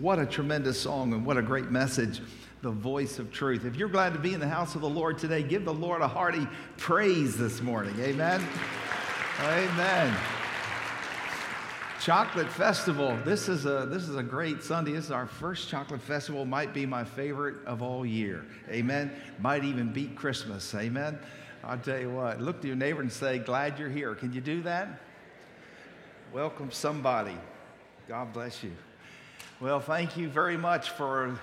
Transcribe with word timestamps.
What 0.00 0.18
a 0.18 0.26
tremendous 0.26 0.78
song 0.78 1.12
and 1.14 1.24
what 1.24 1.38
a 1.38 1.42
great 1.42 1.70
message, 1.70 2.20
the 2.60 2.70
voice 2.70 3.18
of 3.18 3.32
truth. 3.32 3.64
If 3.64 3.76
you're 3.76 3.88
glad 3.88 4.12
to 4.12 4.18
be 4.18 4.34
in 4.34 4.40
the 4.40 4.48
house 4.48 4.74
of 4.74 4.82
the 4.82 4.88
Lord 4.88 5.16
today, 5.16 5.42
give 5.42 5.64
the 5.64 5.72
Lord 5.72 6.02
a 6.02 6.08
hearty 6.08 6.46
praise 6.76 7.36
this 7.36 7.62
morning. 7.62 7.94
Amen. 8.00 8.46
Amen. 9.40 10.16
Chocolate 12.00 12.50
Festival. 12.50 13.18
This 13.24 13.48
is 13.48 13.64
a 13.64 13.86
this 13.86 14.02
is 14.02 14.16
a 14.16 14.22
great 14.22 14.62
Sunday. 14.62 14.92
This 14.92 15.06
is 15.06 15.10
our 15.10 15.26
first 15.26 15.68
chocolate 15.68 16.02
festival. 16.02 16.44
Might 16.44 16.74
be 16.74 16.84
my 16.84 17.02
favorite 17.02 17.56
of 17.64 17.80
all 17.80 18.04
year. 18.04 18.44
Amen. 18.70 19.10
Might 19.40 19.64
even 19.64 19.92
beat 19.92 20.14
Christmas. 20.14 20.74
Amen. 20.74 21.18
I'll 21.64 21.78
tell 21.78 21.98
you 21.98 22.10
what. 22.10 22.40
Look 22.40 22.60
to 22.60 22.66
your 22.66 22.76
neighbor 22.76 23.00
and 23.00 23.10
say, 23.10 23.38
"Glad 23.38 23.78
you're 23.78 23.88
here." 23.88 24.14
Can 24.14 24.32
you 24.32 24.40
do 24.40 24.62
that? 24.62 25.00
Welcome 26.32 26.70
somebody. 26.70 27.36
God 28.08 28.32
bless 28.32 28.62
you. 28.62 28.72
Well, 29.58 29.80
thank 29.80 30.18
you 30.18 30.28
very 30.28 30.58
much 30.58 30.90
for 30.90 31.40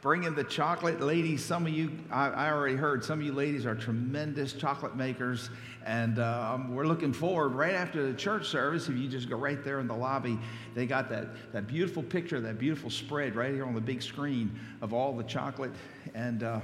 bringing 0.00 0.36
the 0.36 0.44
chocolate. 0.44 1.00
Ladies, 1.00 1.44
some 1.44 1.66
of 1.66 1.72
you, 1.72 1.90
I, 2.08 2.28
I 2.28 2.52
already 2.52 2.76
heard, 2.76 3.04
some 3.04 3.18
of 3.18 3.26
you 3.26 3.32
ladies 3.32 3.66
are 3.66 3.74
tremendous 3.74 4.52
chocolate 4.52 4.94
makers. 4.94 5.50
And 5.84 6.20
um, 6.20 6.72
we're 6.72 6.86
looking 6.86 7.12
forward 7.12 7.48
right 7.48 7.74
after 7.74 8.06
the 8.06 8.16
church 8.16 8.46
service. 8.46 8.88
If 8.88 8.94
you 8.96 9.08
just 9.08 9.28
go 9.28 9.36
right 9.36 9.64
there 9.64 9.80
in 9.80 9.88
the 9.88 9.96
lobby, 9.96 10.38
they 10.76 10.86
got 10.86 11.08
that, 11.08 11.52
that 11.52 11.66
beautiful 11.66 12.04
picture, 12.04 12.40
that 12.42 12.60
beautiful 12.60 12.90
spread 12.90 13.34
right 13.34 13.52
here 13.52 13.66
on 13.66 13.74
the 13.74 13.80
big 13.80 14.02
screen 14.02 14.56
of 14.80 14.94
all 14.94 15.12
the 15.12 15.24
chocolate. 15.24 15.72
And 16.14 16.44
uh, 16.44 16.60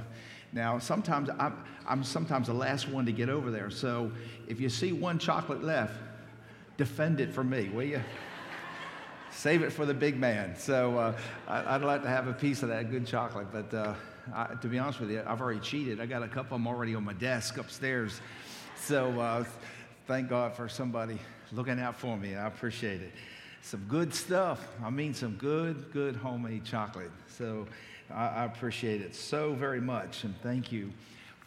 now, 0.53 0.79
sometimes 0.79 1.29
I'm, 1.41 1.57
I'm 1.89 2.05
sometimes 2.05 2.47
the 2.47 2.55
last 2.55 2.89
one 2.89 3.05
to 3.07 3.13
get 3.13 3.29
over 3.29 3.51
there. 3.51 3.69
So 3.69 4.13
if 4.47 4.61
you 4.61 4.69
see 4.69 4.93
one 4.93 5.19
chocolate 5.19 5.65
left, 5.65 5.95
defend 6.77 7.19
it 7.19 7.35
for 7.35 7.43
me, 7.43 7.69
will 7.69 7.83
you? 7.83 8.01
Save 9.37 9.63
it 9.63 9.71
for 9.71 9.85
the 9.85 9.95
big 9.95 10.19
man. 10.19 10.57
So 10.57 10.99
uh, 10.99 11.13
I, 11.47 11.77
would 11.77 11.87
like 11.87 12.03
to 12.03 12.09
have 12.09 12.27
a 12.27 12.33
piece 12.33 12.63
of 12.63 12.71
that 12.71 12.91
good 12.91 13.07
chocolate. 13.07 13.49
But 13.53 13.73
uh, 13.75 13.95
I, 14.35 14.55
to 14.63 14.67
be 14.67 14.79
honest 14.79 14.99
with 14.99 15.11
you, 15.11 15.23
I've 15.27 15.41
already 15.41 15.61
cheated. 15.61 16.01
I 16.01 16.07
got 16.07 16.23
a 16.23 16.29
couple 16.29 16.57
of 16.57 16.63
them 16.63 16.67
already 16.67 16.95
on 16.95 17.05
my 17.05 17.13
desk 17.13 17.59
upstairs. 17.59 18.21
So 18.77 19.21
uh, 19.21 19.45
thank 20.07 20.31
God 20.31 20.55
for 20.55 20.69
somebody 20.69 21.19
looking 21.53 21.79
out 21.79 21.97
for 21.97 22.17
me. 22.17 22.35
I 22.35 22.47
appreciate 22.47 23.03
it. 23.03 23.13
Some 23.61 23.85
good 23.89 24.15
stuff. 24.15 24.67
I 24.83 24.91
mean, 24.91 25.13
some 25.13 25.35
good, 25.35 25.93
good 25.93 26.17
homemade 26.17 26.65
chocolate. 26.65 27.11
So 27.29 27.67
I, 28.11 28.29
I 28.29 28.45
appreciate 28.45 29.03
it 29.03 29.15
so 29.15 29.53
very 29.53 29.81
much. 29.83 30.25
And 30.25 30.35
thank 30.43 30.73
you 30.73 30.91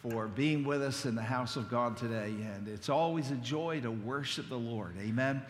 for 0.00 0.28
being 0.28 0.64
with 0.64 0.80
us 0.80 1.06
in 1.06 1.16
the 1.16 1.22
house 1.22 1.56
of 1.56 1.68
God 1.68 1.96
today. 1.96 2.34
And 2.54 2.68
it's 2.68 2.88
always 2.88 3.32
a 3.32 3.36
joy 3.36 3.80
to 3.80 3.90
worship 3.90 4.48
the 4.48 4.58
Lord. 4.58 4.94
Amen. 5.00 5.42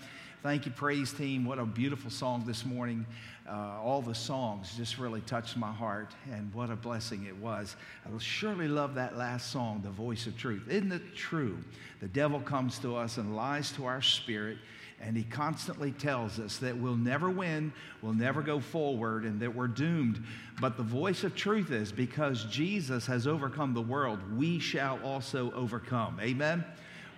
Thank 0.43 0.65
you, 0.65 0.73
praise 0.73 1.13
team. 1.13 1.45
What 1.45 1.59
a 1.59 1.67
beautiful 1.67 2.11
song 2.11 2.45
this 2.47 2.65
morning. 2.65 3.05
Uh, 3.47 3.79
all 3.83 4.01
the 4.01 4.15
songs 4.15 4.75
just 4.75 4.97
really 4.97 5.21
touched 5.21 5.55
my 5.55 5.71
heart, 5.71 6.15
and 6.33 6.51
what 6.55 6.71
a 6.71 6.77
blessing 6.77 7.27
it 7.27 7.37
was. 7.37 7.77
I 8.07 8.09
will 8.09 8.21
surely 8.21 8.67
love 8.67 8.95
that 8.95 9.19
last 9.19 9.51
song, 9.51 9.83
The 9.85 9.91
Voice 9.91 10.27
of 10.27 10.39
Truth. 10.39 10.63
Isn't 10.67 10.93
it 10.93 11.15
true? 11.15 11.59
The 12.01 12.09
devil 12.09 12.41
comes 12.41 12.79
to 12.79 12.97
us 12.97 13.19
and 13.19 13.37
lies 13.37 13.71
to 13.73 13.85
our 13.85 14.01
spirit, 14.01 14.57
and 14.99 15.15
he 15.15 15.25
constantly 15.25 15.93
tells 15.93 16.39
us 16.39 16.57
that 16.57 16.75
we'll 16.75 16.97
never 16.97 17.29
win, 17.29 17.71
we'll 18.01 18.15
never 18.15 18.41
go 18.41 18.61
forward, 18.61 19.25
and 19.25 19.41
that 19.41 19.55
we're 19.55 19.69
doomed. 19.69 20.25
But 20.59 20.79
the 20.79 20.83
voice 20.83 21.23
of 21.23 21.37
truth 21.37 21.71
is 21.71 21.93
because 21.93 22.45
Jesus 22.45 23.05
has 23.05 23.27
overcome 23.27 23.75
the 23.75 23.83
world, 23.83 24.21
we 24.39 24.59
shall 24.59 24.99
also 25.05 25.53
overcome. 25.53 26.19
Amen? 26.19 26.65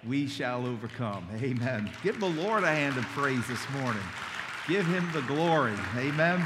We 0.07 0.27
shall 0.27 0.67
overcome. 0.67 1.25
Amen. 1.41 1.89
Give 2.03 2.19
the 2.19 2.29
Lord 2.29 2.65
a 2.65 2.69
hand 2.69 2.97
of 2.97 3.05
praise 3.07 3.47
this 3.47 3.65
morning. 3.71 4.03
Give 4.67 4.85
him 4.85 5.09
the 5.13 5.23
glory. 5.23 5.75
Amen. 5.97 6.45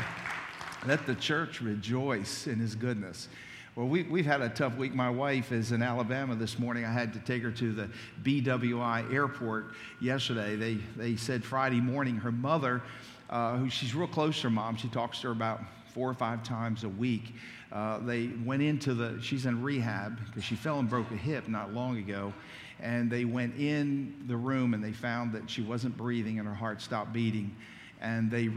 Let 0.87 1.07
the 1.07 1.15
church 1.15 1.63
rejoice 1.63 2.47
in 2.47 2.59
his 2.59 2.75
goodness. 2.75 3.29
Well, 3.75 3.89
we, 3.89 4.03
we've 4.05 4.27
had 4.27 4.43
a 4.43 4.51
tough 4.51 4.77
week. 4.77 4.95
My 4.95 5.09
wife 5.09 5.53
is 5.53 5.73
in 5.73 5.83
Alabama 5.83 6.35
this 6.35 6.59
morning. 6.59 6.85
I 6.85 6.93
had 6.93 7.15
to 7.15 7.19
take 7.21 7.43
her 7.43 7.51
to 7.53 7.73
the 7.73 7.89
BWI 8.23 9.13
airport 9.13 9.73
yesterday. 10.01 10.57
They, 10.57 10.75
they 10.97 11.17
said 11.17 11.43
Friday 11.43 11.81
morning 11.81 12.17
her 12.17 12.33
mother, 12.33 12.83
uh, 13.31 13.57
who 13.57 13.71
she's 13.71 13.95
real 13.95 14.07
close 14.07 14.37
to 14.37 14.45
her 14.45 14.51
mom, 14.51 14.77
she 14.77 14.89
talks 14.89 15.21
to 15.21 15.29
her 15.29 15.33
about 15.33 15.61
four 15.95 16.11
or 16.11 16.15
five 16.15 16.43
times 16.43 16.85
a 16.85 16.89
week. 16.91 17.35
Uh, 17.73 17.99
they 18.01 18.29
went 18.45 18.63
into 18.63 18.93
the, 18.93 19.19
she's 19.23 19.47
in 19.47 19.63
rehab 19.63 20.19
because 20.27 20.45
she 20.45 20.57
fell 20.57 20.79
and 20.79 20.91
broke 20.91 21.11
a 21.11 21.17
hip 21.17 21.49
not 21.49 21.73
long 21.73 21.97
ago 21.97 22.33
and 22.81 23.11
they 23.11 23.25
went 23.25 23.57
in 23.57 24.25
the 24.27 24.37
room 24.37 24.75
and 24.75 24.83
they 24.83 24.93
found 24.93 25.33
that 25.33 25.49
she 25.49 25.63
wasn't 25.63 25.97
breathing 25.97 26.39
and 26.39 26.47
her 26.47 26.55
heart 26.55 26.83
stopped 26.83 27.13
beating. 27.13 27.55
And 28.01 28.31
they 28.31 28.49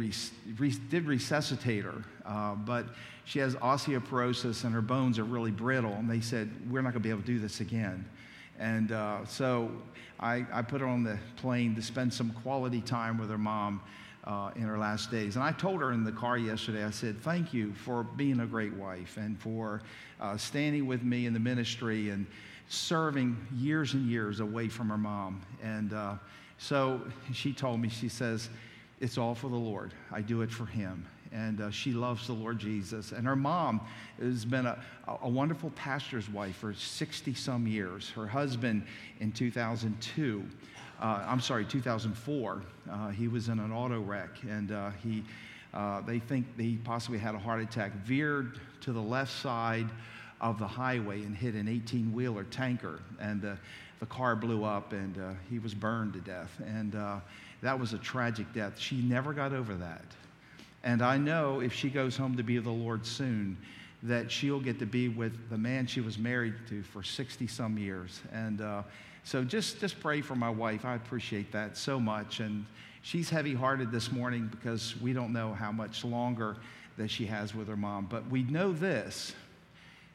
did 0.89 1.05
resuscitate 1.05 1.85
her 1.85 2.03
uh, 2.29 2.53
but 2.53 2.85
she 3.25 3.39
has 3.39 3.55
osteoporosis 3.55 4.63
and 4.63 4.73
her 4.73 4.81
bones 4.81 5.17
are 5.17 5.23
really 5.23 5.51
brittle. 5.51 5.93
And 5.93 6.09
they 6.09 6.21
said 6.21 6.49
we're 6.69 6.81
not 6.81 6.93
going 6.93 7.01
to 7.01 7.07
be 7.07 7.09
able 7.09 7.21
to 7.21 7.25
do 7.25 7.39
this 7.39 7.59
again. 7.59 8.05
And 8.59 8.91
uh, 8.91 9.25
so 9.25 9.71
I, 10.19 10.45
I, 10.51 10.61
put 10.61 10.81
her 10.81 10.87
on 10.87 11.03
the 11.03 11.17
plane 11.37 11.75
to 11.75 11.81
spend 11.81 12.13
some 12.13 12.31
quality 12.43 12.81
time 12.81 13.17
with 13.17 13.29
her 13.29 13.37
mom 13.37 13.81
uh, 14.25 14.51
in 14.55 14.63
her 14.63 14.77
last 14.77 15.09
days. 15.09 15.35
And 15.37 15.43
I 15.43 15.53
told 15.53 15.79
her 15.79 15.93
in 15.93 16.03
the 16.03 16.11
car 16.11 16.37
yesterday, 16.37 16.83
I 16.83 16.89
said, 16.89 17.21
Thank 17.21 17.53
you 17.53 17.73
for 17.73 18.03
being 18.03 18.41
a 18.41 18.45
great 18.45 18.73
wife 18.73 19.17
and 19.17 19.39
for 19.39 19.81
uh, 20.19 20.35
standing 20.37 20.87
with 20.87 21.03
me 21.03 21.25
in 21.25 21.33
the 21.33 21.39
ministry 21.39 22.09
and 22.09 22.27
serving 22.69 23.35
years 23.57 23.95
and 23.95 24.07
years 24.07 24.39
away 24.39 24.69
from 24.69 24.89
her 24.89 24.97
mom. 24.97 25.41
And 25.61 25.91
uh, 25.91 26.15
so 26.59 27.01
she 27.33 27.51
told 27.51 27.81
me, 27.81 27.89
she 27.89 28.07
says, 28.07 28.49
It's 29.01 29.17
all 29.17 29.35
for 29.35 29.49
the 29.49 29.57
Lord. 29.57 29.93
I 30.11 30.21
do 30.21 30.43
it 30.43 30.51
for 30.51 30.65
Him. 30.65 31.05
And 31.31 31.61
uh, 31.61 31.71
she 31.71 31.91
loves 31.91 32.27
the 32.27 32.33
Lord 32.33 32.57
Jesus. 32.57 33.11
And 33.11 33.25
her 33.27 33.35
mom 33.35 33.81
has 34.19 34.45
been 34.45 34.65
a, 34.65 34.79
a 35.21 35.29
wonderful 35.29 35.71
pastor's 35.71 36.29
wife 36.29 36.55
for 36.55 36.73
60 36.73 37.33
some 37.33 37.67
years. 37.67 38.09
Her 38.11 38.25
husband 38.25 38.85
in 39.19 39.31
2002, 39.31 40.43
uh, 41.01 41.25
I'm 41.27 41.39
sorry, 41.39 41.65
2004, 41.65 42.61
uh, 42.89 43.09
he 43.09 43.27
was 43.27 43.49
in 43.49 43.59
an 43.59 43.71
auto 43.71 43.99
wreck 43.99 44.29
and 44.47 44.71
uh, 44.71 44.91
he. 45.03 45.23
Uh, 45.71 46.01
they 46.01 46.17
think 46.17 46.47
he 46.59 46.77
possibly 46.77 47.19
had 47.19 47.35
a 47.35 47.37
heart 47.37 47.61
attack, 47.61 47.93
veered 47.97 48.59
to 48.81 48.91
the 48.91 48.99
left 48.99 49.31
side 49.31 49.87
of 50.41 50.59
the 50.59 50.67
highway 50.67 51.23
and 51.23 51.35
hit 51.35 51.53
an 51.53 51.67
18 51.67 52.13
wheeler 52.13 52.43
tanker. 52.45 52.99
And 53.19 53.43
uh, 53.43 53.55
the 53.99 54.05
car 54.05 54.35
blew 54.35 54.63
up 54.63 54.93
and 54.93 55.17
uh, 55.17 55.33
he 55.49 55.59
was 55.59 55.73
burned 55.73 56.13
to 56.13 56.19
death. 56.19 56.51
And 56.65 56.95
uh, 56.95 57.19
that 57.61 57.77
was 57.77 57.93
a 57.93 57.97
tragic 57.97 58.51
death. 58.53 58.79
She 58.79 59.01
never 59.01 59.33
got 59.33 59.53
over 59.53 59.75
that. 59.75 60.05
And 60.83 61.01
I 61.01 61.17
know 61.17 61.59
if 61.59 61.73
she 61.73 61.89
goes 61.89 62.15
home 62.15 62.37
to 62.37 62.43
be 62.43 62.55
with 62.55 62.65
the 62.65 62.71
Lord 62.71 63.05
soon, 63.05 63.57
that 64.03 64.31
she'll 64.31 64.61
get 64.61 64.79
to 64.79 64.85
be 64.85 65.09
with 65.09 65.49
the 65.49 65.57
man 65.57 65.85
she 65.85 65.99
was 65.99 66.17
married 66.17 66.53
to 66.69 66.83
for 66.83 67.03
60 67.03 67.47
some 67.47 67.77
years. 67.77 68.21
And 68.31 68.61
uh, 68.61 68.83
so 69.25 69.43
just, 69.43 69.81
just 69.81 69.99
pray 69.99 70.21
for 70.21 70.35
my 70.35 70.49
wife. 70.49 70.85
I 70.85 70.95
appreciate 70.95 71.51
that 71.51 71.75
so 71.75 71.99
much. 71.99 72.39
And 72.39 72.65
she's 73.01 73.29
heavy 73.29 73.53
hearted 73.53 73.91
this 73.91 74.09
morning 74.09 74.47
because 74.47 74.95
we 75.01 75.11
don't 75.11 75.33
know 75.33 75.53
how 75.53 75.73
much 75.73 76.05
longer 76.05 76.55
that 76.97 77.09
she 77.09 77.25
has 77.25 77.53
with 77.53 77.67
her 77.67 77.75
mom. 77.75 78.07
But 78.09 78.25
we 78.29 78.43
know 78.43 78.71
this 78.71 79.33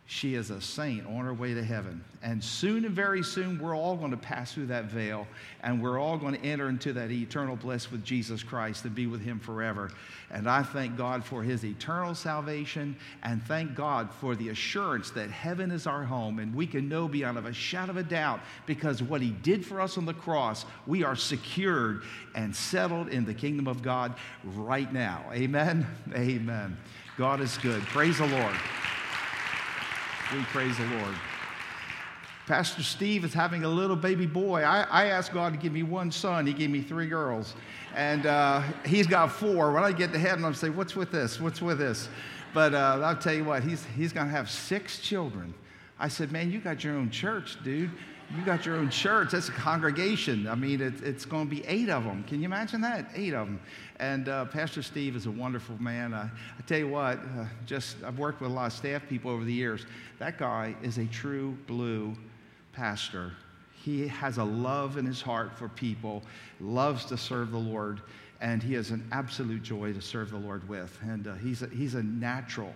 she 0.06 0.34
is 0.34 0.50
a 0.50 0.60
saint 0.60 1.06
on 1.06 1.24
her 1.24 1.32
way 1.32 1.54
to 1.54 1.64
heaven. 1.64 2.04
And 2.22 2.42
soon 2.42 2.84
and 2.84 2.94
very 2.94 3.22
soon, 3.22 3.58
we're 3.58 3.74
all 3.74 3.96
going 3.96 4.10
to 4.10 4.18
pass 4.18 4.52
through 4.52 4.66
that 4.66 4.84
veil 4.84 5.26
and 5.62 5.82
we're 5.82 5.98
all 5.98 6.18
going 6.18 6.34
to 6.34 6.44
enter 6.44 6.68
into 6.68 6.92
that 6.92 7.10
eternal 7.10 7.56
bliss 7.56 7.90
with 7.90 8.04
Jesus 8.04 8.42
Christ 8.42 8.84
and 8.84 8.94
be 8.94 9.06
with 9.06 9.22
Him 9.22 9.40
forever. 9.40 9.90
And 10.30 10.48
I 10.48 10.62
thank 10.62 10.98
God 10.98 11.24
for 11.24 11.42
His 11.42 11.64
eternal 11.64 12.14
salvation 12.14 12.96
and 13.22 13.42
thank 13.44 13.74
God 13.74 14.10
for 14.20 14.36
the 14.36 14.50
assurance 14.50 15.10
that 15.12 15.30
heaven 15.30 15.70
is 15.70 15.86
our 15.86 16.04
home 16.04 16.38
and 16.38 16.54
we 16.54 16.66
can 16.66 16.86
know 16.86 17.08
beyond 17.08 17.38
a 17.38 17.52
shadow 17.54 17.92
of 17.92 17.96
a 17.96 18.02
doubt 18.02 18.40
because 18.66 19.02
what 19.02 19.22
He 19.22 19.30
did 19.30 19.64
for 19.64 19.80
us 19.80 19.96
on 19.96 20.04
the 20.04 20.14
cross, 20.14 20.66
we 20.86 21.02
are 21.02 21.16
secured 21.16 22.02
and 22.34 22.54
settled 22.54 23.08
in 23.08 23.24
the 23.24 23.34
kingdom 23.34 23.66
of 23.66 23.82
God 23.82 24.14
right 24.44 24.92
now. 24.92 25.24
Amen. 25.32 25.86
Amen. 26.14 26.76
God 27.16 27.40
is 27.40 27.56
good. 27.58 27.82
Praise 27.84 28.18
the 28.18 28.26
Lord. 28.26 28.54
We 30.34 30.42
praise 30.46 30.76
the 30.76 30.86
Lord. 30.86 31.14
Pastor 32.48 32.82
Steve 32.82 33.24
is 33.24 33.32
having 33.32 33.62
a 33.62 33.68
little 33.68 33.94
baby 33.94 34.26
boy. 34.26 34.62
I, 34.62 34.82
I, 34.90 35.06
asked 35.06 35.32
God 35.32 35.52
to 35.52 35.58
give 35.58 35.72
me 35.72 35.84
one 35.84 36.10
son. 36.10 36.44
He 36.44 36.52
gave 36.52 36.70
me 36.70 36.82
three 36.82 37.06
girls. 37.06 37.54
And 37.94 38.26
uh, 38.26 38.62
he's 38.84 39.06
got 39.06 39.30
four. 39.30 39.70
When 39.72 39.84
I 39.84 39.92
get 39.92 40.12
to 40.12 40.18
heaven, 40.18 40.44
I'm 40.44 40.52
say, 40.54 40.70
what's 40.70 40.96
with 40.96 41.12
this? 41.12 41.40
What's 41.40 41.62
with 41.62 41.78
this? 41.78 42.08
But 42.52 42.74
uh, 42.74 43.00
I'll 43.04 43.16
tell 43.16 43.32
you 43.32 43.44
what, 43.44 43.62
he's, 43.62 43.84
he's 43.96 44.12
going 44.12 44.26
to 44.26 44.32
have 44.32 44.50
six 44.50 44.98
children. 44.98 45.54
I 46.00 46.08
said, 46.08 46.32
man, 46.32 46.50
you 46.50 46.58
got 46.58 46.82
your 46.82 46.96
own 46.96 47.10
church, 47.10 47.56
dude. 47.62 47.92
You 48.30 48.44
got 48.44 48.64
your 48.66 48.76
own 48.76 48.90
church. 48.90 49.30
That's 49.30 49.48
a 49.48 49.52
congregation. 49.52 50.48
I 50.48 50.54
mean, 50.54 50.80
it, 50.80 51.02
it's 51.02 51.24
going 51.24 51.48
to 51.48 51.54
be 51.54 51.64
eight 51.66 51.88
of 51.88 52.04
them. 52.04 52.24
Can 52.24 52.40
you 52.40 52.46
imagine 52.46 52.80
that? 52.80 53.10
Eight 53.14 53.34
of 53.34 53.46
them. 53.46 53.60
And 54.00 54.28
uh, 54.28 54.46
Pastor 54.46 54.82
Steve 54.82 55.14
is 55.14 55.26
a 55.26 55.30
wonderful 55.30 55.80
man. 55.80 56.14
I, 56.14 56.30
tell 56.66 56.78
you 56.78 56.88
what, 56.88 57.18
uh, 57.18 57.44
just 57.66 57.96
I've 58.02 58.18
worked 58.18 58.40
with 58.40 58.50
a 58.50 58.54
lot 58.54 58.66
of 58.66 58.72
staff 58.72 59.02
people 59.08 59.30
over 59.30 59.44
the 59.44 59.52
years. 59.52 59.86
That 60.18 60.38
guy 60.38 60.74
is 60.82 60.98
a 60.98 61.06
true 61.06 61.56
blue 61.66 62.16
pastor. 62.72 63.32
He 63.72 64.08
has 64.08 64.38
a 64.38 64.44
love 64.44 64.96
in 64.96 65.04
his 65.04 65.20
heart 65.20 65.56
for 65.56 65.68
people, 65.68 66.22
loves 66.60 67.04
to 67.06 67.18
serve 67.18 67.50
the 67.50 67.58
Lord, 67.58 68.00
and 68.40 68.62
he 68.62 68.74
is 68.74 68.90
an 68.90 69.06
absolute 69.12 69.62
joy 69.62 69.92
to 69.92 70.00
serve 70.00 70.30
the 70.30 70.38
Lord 70.38 70.66
with. 70.68 70.98
And 71.02 71.28
uh, 71.28 71.34
he's, 71.34 71.62
a, 71.62 71.68
he's 71.68 71.94
a 71.94 72.02
natural. 72.02 72.72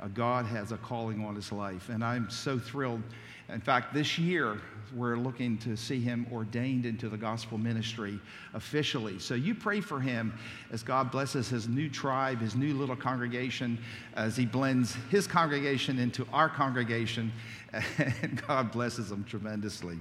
Uh, 0.00 0.08
God 0.08 0.44
has 0.46 0.72
a 0.72 0.76
calling 0.76 1.24
on 1.24 1.34
his 1.34 1.50
life, 1.50 1.88
and 1.88 2.04
I'm 2.04 2.30
so 2.30 2.58
thrilled. 2.58 3.02
In 3.48 3.60
fact, 3.60 3.92
this 3.92 4.18
year, 4.18 4.58
we're 4.94 5.16
looking 5.16 5.58
to 5.58 5.76
see 5.76 6.00
him 6.00 6.26
ordained 6.32 6.86
into 6.86 7.08
the 7.08 7.16
gospel 7.16 7.58
ministry 7.58 8.18
officially. 8.54 9.18
So 9.18 9.34
you 9.34 9.54
pray 9.54 9.80
for 9.80 10.00
him 10.00 10.32
as 10.70 10.82
God 10.82 11.10
blesses 11.10 11.48
his 11.48 11.68
new 11.68 11.88
tribe, 11.88 12.40
his 12.40 12.54
new 12.54 12.74
little 12.74 12.96
congregation, 12.96 13.78
as 14.14 14.36
he 14.36 14.46
blends 14.46 14.96
his 15.10 15.26
congregation 15.26 15.98
into 15.98 16.26
our 16.32 16.48
congregation, 16.48 17.32
and 17.72 18.42
God 18.46 18.72
blesses 18.72 19.10
him 19.10 19.24
tremendously. 19.24 20.00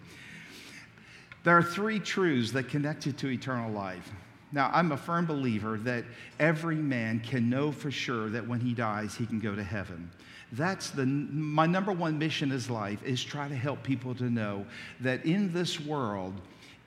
There 1.44 1.58
are 1.58 1.64
three 1.64 2.00
truths 2.00 2.52
that 2.52 2.68
connect 2.68 3.06
you 3.06 3.12
to 3.14 3.30
eternal 3.30 3.72
life. 3.72 4.12
Now, 4.52 4.72
I'm 4.74 4.92
a 4.92 4.98
firm 4.98 5.26
believer 5.26 5.78
that 5.80 6.04
every 6.40 6.76
man 6.76 7.20
can 7.20 7.50
know 7.50 7.72
for 7.72 7.92
sure 7.92 8.30
that 8.30 8.48
when 8.48 8.60
he 8.60 8.74
dies, 8.74 9.16
he 9.16 9.26
can 9.26 9.40
go 9.40 9.56
to 9.56 9.64
heaven. 9.64 10.10
That's 10.52 10.90
the, 10.90 11.06
my 11.06 11.66
number 11.66 11.92
one 11.92 12.18
mission 12.18 12.52
is 12.52 12.70
life 12.70 13.04
is 13.04 13.24
try 13.24 13.48
to 13.48 13.56
help 13.56 13.84
people 13.84 14.16
to 14.16 14.30
know 14.30 14.66
that 15.02 15.26
in 15.26 15.54
this 15.54 15.80
world, 15.80 16.34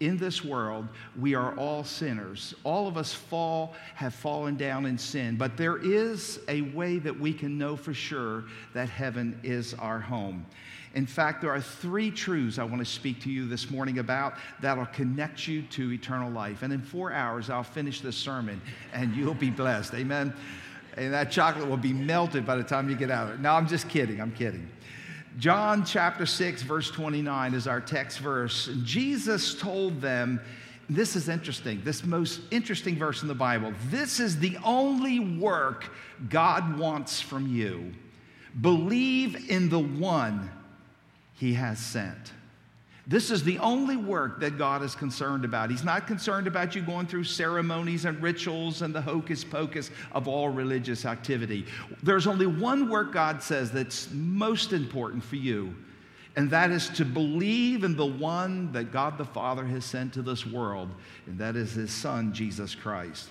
in 0.00 0.19
this 0.19 0.44
world, 0.44 0.88
we 1.19 1.37
are 1.37 1.56
all 1.56 1.85
sinners. 1.85 2.55
All 2.64 2.88
of 2.88 2.97
us 2.97 3.14
fall, 3.14 3.75
have 3.94 4.14
fallen 4.14 4.56
down 4.56 4.85
in 4.85 4.99
sin, 4.99 5.37
but 5.37 5.56
there 5.56 5.76
is 5.76 6.41
a 6.49 6.62
way 6.62 6.99
that 6.99 7.19
we 7.19 7.32
can 7.32 7.56
know 7.56 7.76
for 7.76 7.94
sure 7.94 8.44
that 8.75 8.88
heaven 8.88 9.38
is 9.44 9.75
our 9.75 10.00
home. 10.00 10.44
In 10.94 11.06
fact, 11.06 11.41
there 11.41 11.53
are 11.53 11.61
three 11.61 12.11
truths 12.11 12.58
I 12.58 12.65
want 12.65 12.81
to 12.81 12.85
speak 12.85 13.20
to 13.23 13.31
you 13.31 13.47
this 13.47 13.70
morning 13.70 13.99
about 13.99 14.35
that'll 14.61 14.87
connect 14.87 15.47
you 15.47 15.62
to 15.62 15.93
eternal 15.93 16.31
life. 16.31 16.62
And 16.62 16.73
in 16.73 16.82
four 16.82 17.12
hours, 17.12 17.49
I'll 17.49 17.62
finish 17.62 18.00
this 18.00 18.17
sermon 18.17 18.61
and 18.93 19.15
you'll 19.15 19.35
be 19.35 19.50
blessed. 19.50 19.94
Amen. 19.94 20.35
And 20.97 21.12
that 21.12 21.31
chocolate 21.31 21.69
will 21.69 21.77
be 21.77 21.93
melted 21.93 22.44
by 22.44 22.56
the 22.56 22.62
time 22.62 22.89
you 22.89 22.97
get 22.97 23.11
out 23.11 23.29
of 23.29 23.35
it. 23.35 23.41
No, 23.41 23.53
I'm 23.53 23.67
just 23.67 23.89
kidding. 23.89 24.21
I'm 24.21 24.33
kidding. 24.33 24.69
John 25.39 25.85
chapter 25.85 26.27
6, 26.27 26.62
verse 26.62 26.91
29 26.91 27.55
is 27.55 27.67
our 27.67 27.81
text 27.81 28.19
verse. 28.19 28.69
Jesus 28.83 29.55
told 29.55 30.00
them, 30.03 30.41
this 30.91 31.17
is 31.17 31.31
interesting, 31.31 31.81
this 31.85 32.05
most 32.05 32.41
interesting 32.50 32.97
verse 32.97 33.23
in 33.23 33.29
the 33.29 33.35
Bible. 33.35 33.73
This 33.89 34.21
is 34.21 34.39
the 34.39 34.59
only 34.62 35.21
work 35.21 35.91
God 36.29 36.79
wants 36.79 37.21
from 37.21 37.47
you. 37.47 37.94
Believe 38.61 39.49
in 39.50 39.71
the 39.71 39.79
one 39.79 40.50
he 41.35 41.55
has 41.55 41.79
sent. 41.79 42.33
This 43.07 43.33
is 43.33 43.43
the 43.43 43.59
only 43.59 43.97
work 43.97 44.39
that 44.41 44.59
God 44.59 44.83
is 44.83 44.95
concerned 44.95 45.45
about. 45.45 45.71
He's 45.71 45.83
not 45.83 46.07
concerned 46.07 46.47
about 46.47 46.77
you 46.77 46.83
going 46.83 47.07
through 47.07 47.25
ceremonies 47.25 48.05
and 48.05 48.23
rituals 48.23 48.83
and 48.83 48.95
the 48.95 49.01
hocus 49.01 49.43
pocus 49.43 49.91
of 50.13 50.29
all 50.29 50.51
religious 50.51 51.05
activity. 51.05 51.67
There's 52.05 52.29
only 52.29 52.47
one 52.47 52.89
work 52.89 53.13
God 53.13 53.43
says 53.43 53.73
that's 53.73 54.09
most 54.13 54.73
important 54.73 55.25
for 55.25 55.35
you, 55.35 55.75
and 56.37 56.49
that 56.51 56.71
is 56.71 56.91
to 56.91 57.05
believe 57.05 57.83
in 57.83 57.97
the 57.97 58.07
one 58.07 58.71
that 58.71 58.93
God 58.93 59.19
the 59.19 59.25
Father 59.25 59.65
has 59.65 59.85
sent 59.85 60.15
to 60.15 60.23
this 60.23 60.47
world, 60.47 60.89
and 61.27 61.37
that 61.39 61.57
is 61.57 61.73
His 61.73 61.91
Son, 61.91 62.33
Jesus 62.33 62.73
Christ. 62.73 63.31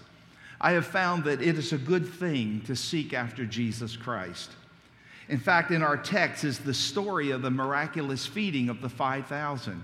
I 0.59 0.73
have 0.73 0.85
found 0.85 1.23
that 1.23 1.41
it 1.41 1.57
is 1.57 1.71
a 1.71 1.77
good 1.77 2.05
thing 2.05 2.61
to 2.65 2.75
seek 2.75 3.13
after 3.13 3.45
Jesus 3.45 3.95
Christ. 3.95 4.51
In 5.31 5.39
fact, 5.39 5.71
in 5.71 5.81
our 5.81 5.95
text 5.95 6.43
is 6.43 6.59
the 6.59 6.73
story 6.73 7.31
of 7.31 7.41
the 7.41 7.49
miraculous 7.49 8.25
feeding 8.25 8.67
of 8.67 8.81
the 8.81 8.89
5,000. 8.89 9.81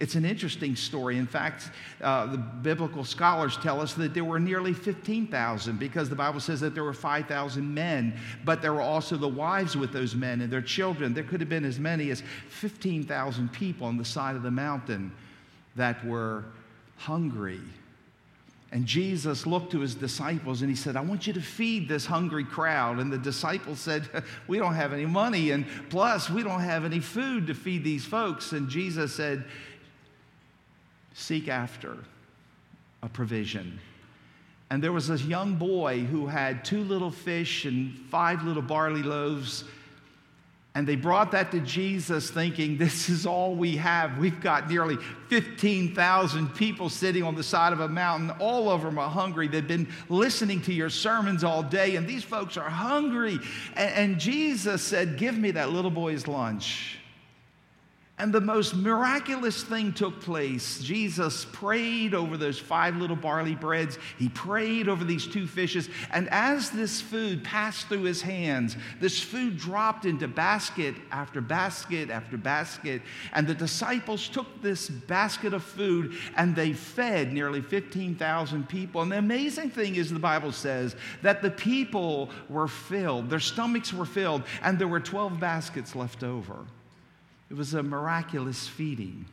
It's 0.00 0.14
an 0.14 0.24
interesting 0.24 0.74
story. 0.74 1.18
In 1.18 1.26
fact, 1.26 1.70
uh, 2.00 2.26
the 2.26 2.38
biblical 2.38 3.04
scholars 3.04 3.58
tell 3.58 3.82
us 3.82 3.92
that 3.94 4.14
there 4.14 4.24
were 4.24 4.40
nearly 4.40 4.72
15,000 4.72 5.78
because 5.78 6.08
the 6.08 6.16
Bible 6.16 6.40
says 6.40 6.60
that 6.60 6.72
there 6.72 6.82
were 6.82 6.94
5,000 6.94 7.74
men, 7.74 8.18
but 8.46 8.62
there 8.62 8.72
were 8.72 8.80
also 8.80 9.18
the 9.18 9.28
wives 9.28 9.76
with 9.76 9.92
those 9.92 10.14
men 10.14 10.40
and 10.40 10.50
their 10.50 10.62
children. 10.62 11.12
There 11.12 11.24
could 11.24 11.40
have 11.40 11.50
been 11.50 11.66
as 11.66 11.78
many 11.78 12.10
as 12.10 12.22
15,000 12.48 13.52
people 13.52 13.86
on 13.86 13.98
the 13.98 14.04
side 14.04 14.34
of 14.34 14.42
the 14.42 14.50
mountain 14.50 15.12
that 15.76 16.02
were 16.06 16.44
hungry 16.96 17.60
and 18.72 18.84
Jesus 18.84 19.46
looked 19.46 19.70
to 19.72 19.80
his 19.80 19.94
disciples 19.94 20.60
and 20.60 20.68
he 20.68 20.76
said, 20.76 20.96
I 20.96 21.00
want 21.00 21.26
you 21.26 21.32
to 21.34 21.40
feed 21.40 21.88
this 21.88 22.04
hungry 22.04 22.44
crowd. 22.44 22.98
And 22.98 23.12
the 23.12 23.18
disciples 23.18 23.78
said, 23.78 24.08
We 24.48 24.58
don't 24.58 24.74
have 24.74 24.92
any 24.92 25.06
money, 25.06 25.52
and 25.52 25.66
plus, 25.88 26.28
we 26.28 26.42
don't 26.42 26.60
have 26.60 26.84
any 26.84 27.00
food 27.00 27.46
to 27.46 27.54
feed 27.54 27.84
these 27.84 28.04
folks. 28.04 28.52
And 28.52 28.68
Jesus 28.68 29.14
said, 29.14 29.44
Seek 31.14 31.48
after 31.48 31.96
a 33.02 33.08
provision. 33.08 33.78
And 34.68 34.82
there 34.82 34.92
was 34.92 35.06
this 35.06 35.22
young 35.22 35.54
boy 35.54 36.00
who 36.00 36.26
had 36.26 36.64
two 36.64 36.82
little 36.82 37.12
fish 37.12 37.66
and 37.66 37.96
five 38.10 38.42
little 38.42 38.62
barley 38.62 39.02
loaves 39.02 39.64
and 40.76 40.86
they 40.86 40.94
brought 40.94 41.30
that 41.32 41.50
to 41.52 41.60
Jesus 41.60 42.28
thinking, 42.28 42.76
this 42.76 43.08
is 43.08 43.24
all 43.24 43.54
we 43.54 43.76
have. 43.76 44.18
We've 44.18 44.42
got 44.42 44.68
nearly 44.68 44.98
15,000 45.28 46.54
people 46.54 46.90
sitting 46.90 47.22
on 47.22 47.34
the 47.34 47.42
side 47.42 47.72
of 47.72 47.80
a 47.80 47.88
mountain. 47.88 48.28
All 48.40 48.68
of 48.68 48.82
them 48.82 48.98
are 48.98 49.08
hungry. 49.08 49.48
They've 49.48 49.66
been 49.66 49.88
listening 50.10 50.60
to 50.62 50.74
your 50.74 50.90
sermons 50.90 51.44
all 51.44 51.62
day, 51.62 51.96
and 51.96 52.06
these 52.06 52.24
folks 52.24 52.58
are 52.58 52.68
hungry. 52.68 53.38
And, 53.74 53.94
and 53.94 54.20
Jesus 54.20 54.82
said, 54.82 55.16
Give 55.16 55.38
me 55.38 55.52
that 55.52 55.70
little 55.70 55.90
boy's 55.90 56.28
lunch. 56.28 56.95
And 58.18 58.32
the 58.32 58.40
most 58.40 58.74
miraculous 58.74 59.62
thing 59.62 59.92
took 59.92 60.22
place. 60.22 60.80
Jesus 60.80 61.44
prayed 61.52 62.14
over 62.14 62.38
those 62.38 62.58
five 62.58 62.96
little 62.96 63.14
barley 63.14 63.54
breads. 63.54 63.98
He 64.18 64.30
prayed 64.30 64.88
over 64.88 65.04
these 65.04 65.26
two 65.26 65.46
fishes. 65.46 65.90
And 66.10 66.26
as 66.30 66.70
this 66.70 66.98
food 67.02 67.44
passed 67.44 67.88
through 67.88 68.04
his 68.04 68.22
hands, 68.22 68.74
this 69.02 69.20
food 69.20 69.58
dropped 69.58 70.06
into 70.06 70.28
basket 70.28 70.94
after 71.10 71.42
basket 71.42 72.08
after 72.08 72.38
basket. 72.38 73.02
And 73.34 73.46
the 73.46 73.54
disciples 73.54 74.30
took 74.30 74.62
this 74.62 74.88
basket 74.88 75.52
of 75.52 75.62
food 75.62 76.14
and 76.38 76.56
they 76.56 76.72
fed 76.72 77.34
nearly 77.34 77.60
15,000 77.60 78.66
people. 78.66 79.02
And 79.02 79.12
the 79.12 79.18
amazing 79.18 79.68
thing 79.68 79.96
is, 79.96 80.10
the 80.10 80.18
Bible 80.18 80.52
says 80.52 80.96
that 81.20 81.42
the 81.42 81.50
people 81.50 82.30
were 82.48 82.68
filled, 82.68 83.28
their 83.28 83.40
stomachs 83.40 83.92
were 83.92 84.06
filled, 84.06 84.42
and 84.62 84.78
there 84.78 84.88
were 84.88 85.00
12 85.00 85.38
baskets 85.38 85.94
left 85.94 86.24
over. 86.24 86.64
It 87.48 87.56
was 87.56 87.74
a 87.74 87.82
miraculous 87.82 88.66
feeding. 88.66 89.26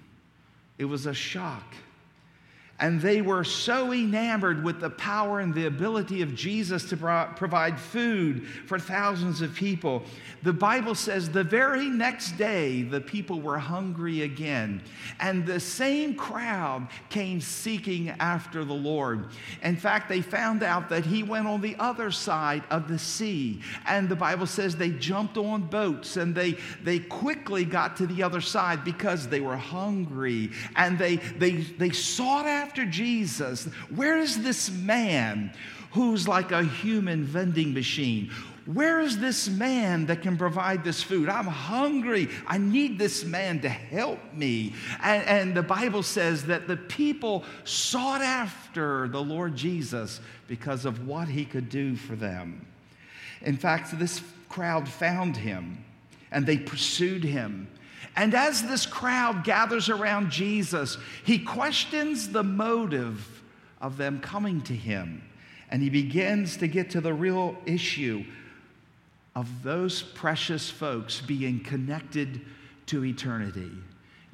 It 0.78 0.86
was 0.86 1.06
a 1.06 1.14
shock. 1.14 1.74
And 2.84 3.00
they 3.00 3.22
were 3.22 3.46
so 3.46 3.94
enamored 3.94 4.62
with 4.62 4.82
the 4.82 4.90
power 4.90 5.40
and 5.40 5.56
the 5.56 5.68
ability 5.68 6.22
of 6.22 6.36
Jesus 6.36 6.84
to 6.90 6.98
pro- 6.98 7.30
provide 7.34 7.80
food 7.80 8.46
for 8.46 8.78
thousands 8.78 9.42
of 9.42 9.56
people. 9.56 10.04
The 10.42 10.52
Bible 10.52 10.94
says 10.94 11.30
the 11.30 11.46
very 11.46 11.90
next 11.90 12.34
day, 12.34 12.82
the 12.82 13.00
people 13.00 13.40
were 13.40 13.58
hungry 13.58 14.24
again. 14.24 14.82
And 15.22 15.46
the 15.46 15.62
same 15.62 16.14
crowd 16.14 16.90
came 17.10 17.40
seeking 17.40 18.10
after 18.20 18.66
the 18.66 18.74
Lord. 18.74 19.28
In 19.62 19.78
fact, 19.78 20.10
they 20.10 20.22
found 20.22 20.62
out 20.62 20.90
that 20.90 21.06
he 21.06 21.24
went 21.24 21.48
on 21.48 21.62
the 21.62 21.78
other 21.80 22.12
side 22.12 22.64
of 22.70 22.90
the 22.90 23.00
sea. 23.00 23.62
And 23.88 24.10
the 24.10 24.18
Bible 24.18 24.46
says 24.46 24.76
they 24.76 24.90
jumped 24.90 25.38
on 25.38 25.62
boats 25.68 26.18
and 26.18 26.36
they, 26.36 26.58
they 26.84 27.00
quickly 27.00 27.64
got 27.64 27.96
to 27.98 28.08
the 28.08 28.24
other 28.24 28.42
side 28.42 28.84
because 28.84 29.30
they 29.30 29.40
were 29.40 29.56
hungry. 29.56 30.52
And 30.76 31.00
they, 31.00 31.16
they, 31.16 31.52
they 31.52 31.92
sought 31.92 32.46
after 32.46 32.73
after 32.74 32.86
Jesus. 32.88 33.66
Where 33.94 34.18
is 34.18 34.42
this 34.42 34.72
man 34.72 35.54
who's 35.92 36.28
like 36.28 36.52
a 36.52 36.64
human 36.64 37.24
vending 37.24 37.72
machine? 37.72 38.32
Where 38.66 39.00
is 39.00 39.20
this 39.20 39.48
man 39.48 40.08
that 40.08 40.24
can 40.24 40.38
provide 40.38 40.84
this 40.84 41.04
food? 41.04 41.30
I'm 41.30 41.46
hungry. 41.46 42.30
I 42.48 42.58
need 42.58 42.98
this 42.98 43.26
man 43.26 43.60
to 43.62 43.70
help 43.70 44.18
me. 44.34 44.74
And, 45.04 45.24
and, 45.28 45.56
the 45.56 45.62
Bible 45.62 46.02
says 46.02 46.46
that 46.46 46.68
the 46.68 46.78
people 46.78 47.44
sought 47.64 48.22
after 48.22 49.08
the 49.08 49.22
Lord 49.22 49.56
Jesus 49.56 50.20
because 50.48 50.84
of 50.84 51.06
what 51.06 51.28
he 51.28 51.46
could 51.46 51.70
do 51.70 51.96
for 51.96 52.16
them. 52.16 52.66
In 53.44 53.56
fact, 53.56 54.00
this 54.00 54.20
crowd 54.50 54.90
found 54.90 55.38
him 55.38 55.78
and 56.32 56.44
they 56.44 56.58
pursued 56.58 57.24
him 57.24 57.68
and 58.16 58.34
as 58.36 58.62
this 58.62 58.86
crowd 58.86 59.44
gathers 59.44 59.90
around 59.90 60.30
Jesus, 60.32 60.98
he 61.26 61.40
questions 61.40 62.30
the 62.30 62.44
motive 62.44 63.42
of 63.82 63.98
them 63.98 64.20
coming 64.20 64.62
to 64.62 64.74
him. 64.74 65.24
And 65.70 65.82
he 65.82 65.90
begins 65.90 66.58
to 66.58 66.68
get 66.68 66.92
to 66.92 67.02
the 67.02 67.14
real 67.14 67.56
issue 67.66 68.24
of 69.36 69.64
those 69.64 70.04
precious 70.04 70.70
folks 70.70 71.22
being 71.22 71.60
connected 71.64 72.42
to 72.86 73.04
eternity. 73.04 73.72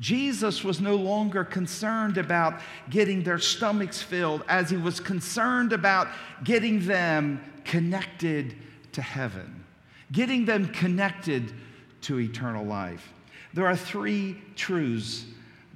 Jesus 0.01 0.63
was 0.63 0.81
no 0.81 0.95
longer 0.95 1.43
concerned 1.43 2.17
about 2.17 2.61
getting 2.89 3.23
their 3.23 3.39
stomachs 3.39 4.01
filled 4.01 4.43
as 4.47 4.69
he 4.69 4.77
was 4.77 4.99
concerned 4.99 5.71
about 5.71 6.07
getting 6.43 6.85
them 6.85 7.41
connected 7.63 8.55
to 8.93 9.01
heaven, 9.01 9.63
getting 10.11 10.45
them 10.45 10.67
connected 10.69 11.53
to 12.01 12.19
eternal 12.19 12.65
life. 12.65 13.13
There 13.53 13.67
are 13.67 13.75
three 13.75 14.37
truths 14.55 15.25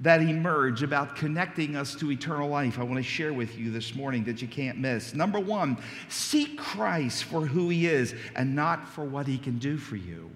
that 0.00 0.20
emerge 0.20 0.82
about 0.82 1.16
connecting 1.16 1.76
us 1.76 1.94
to 1.96 2.10
eternal 2.10 2.48
life 2.48 2.78
I 2.78 2.82
want 2.82 2.96
to 2.96 3.02
share 3.02 3.32
with 3.32 3.56
you 3.58 3.70
this 3.70 3.94
morning 3.94 4.24
that 4.24 4.42
you 4.42 4.48
can't 4.48 4.78
miss. 4.78 5.14
Number 5.14 5.38
one, 5.40 5.78
seek 6.08 6.58
Christ 6.58 7.24
for 7.24 7.46
who 7.46 7.68
he 7.68 7.86
is 7.86 8.14
and 8.34 8.54
not 8.54 8.88
for 8.88 9.04
what 9.04 9.26
he 9.26 9.38
can 9.38 9.58
do 9.58 9.76
for 9.76 9.96
you. 9.96 10.30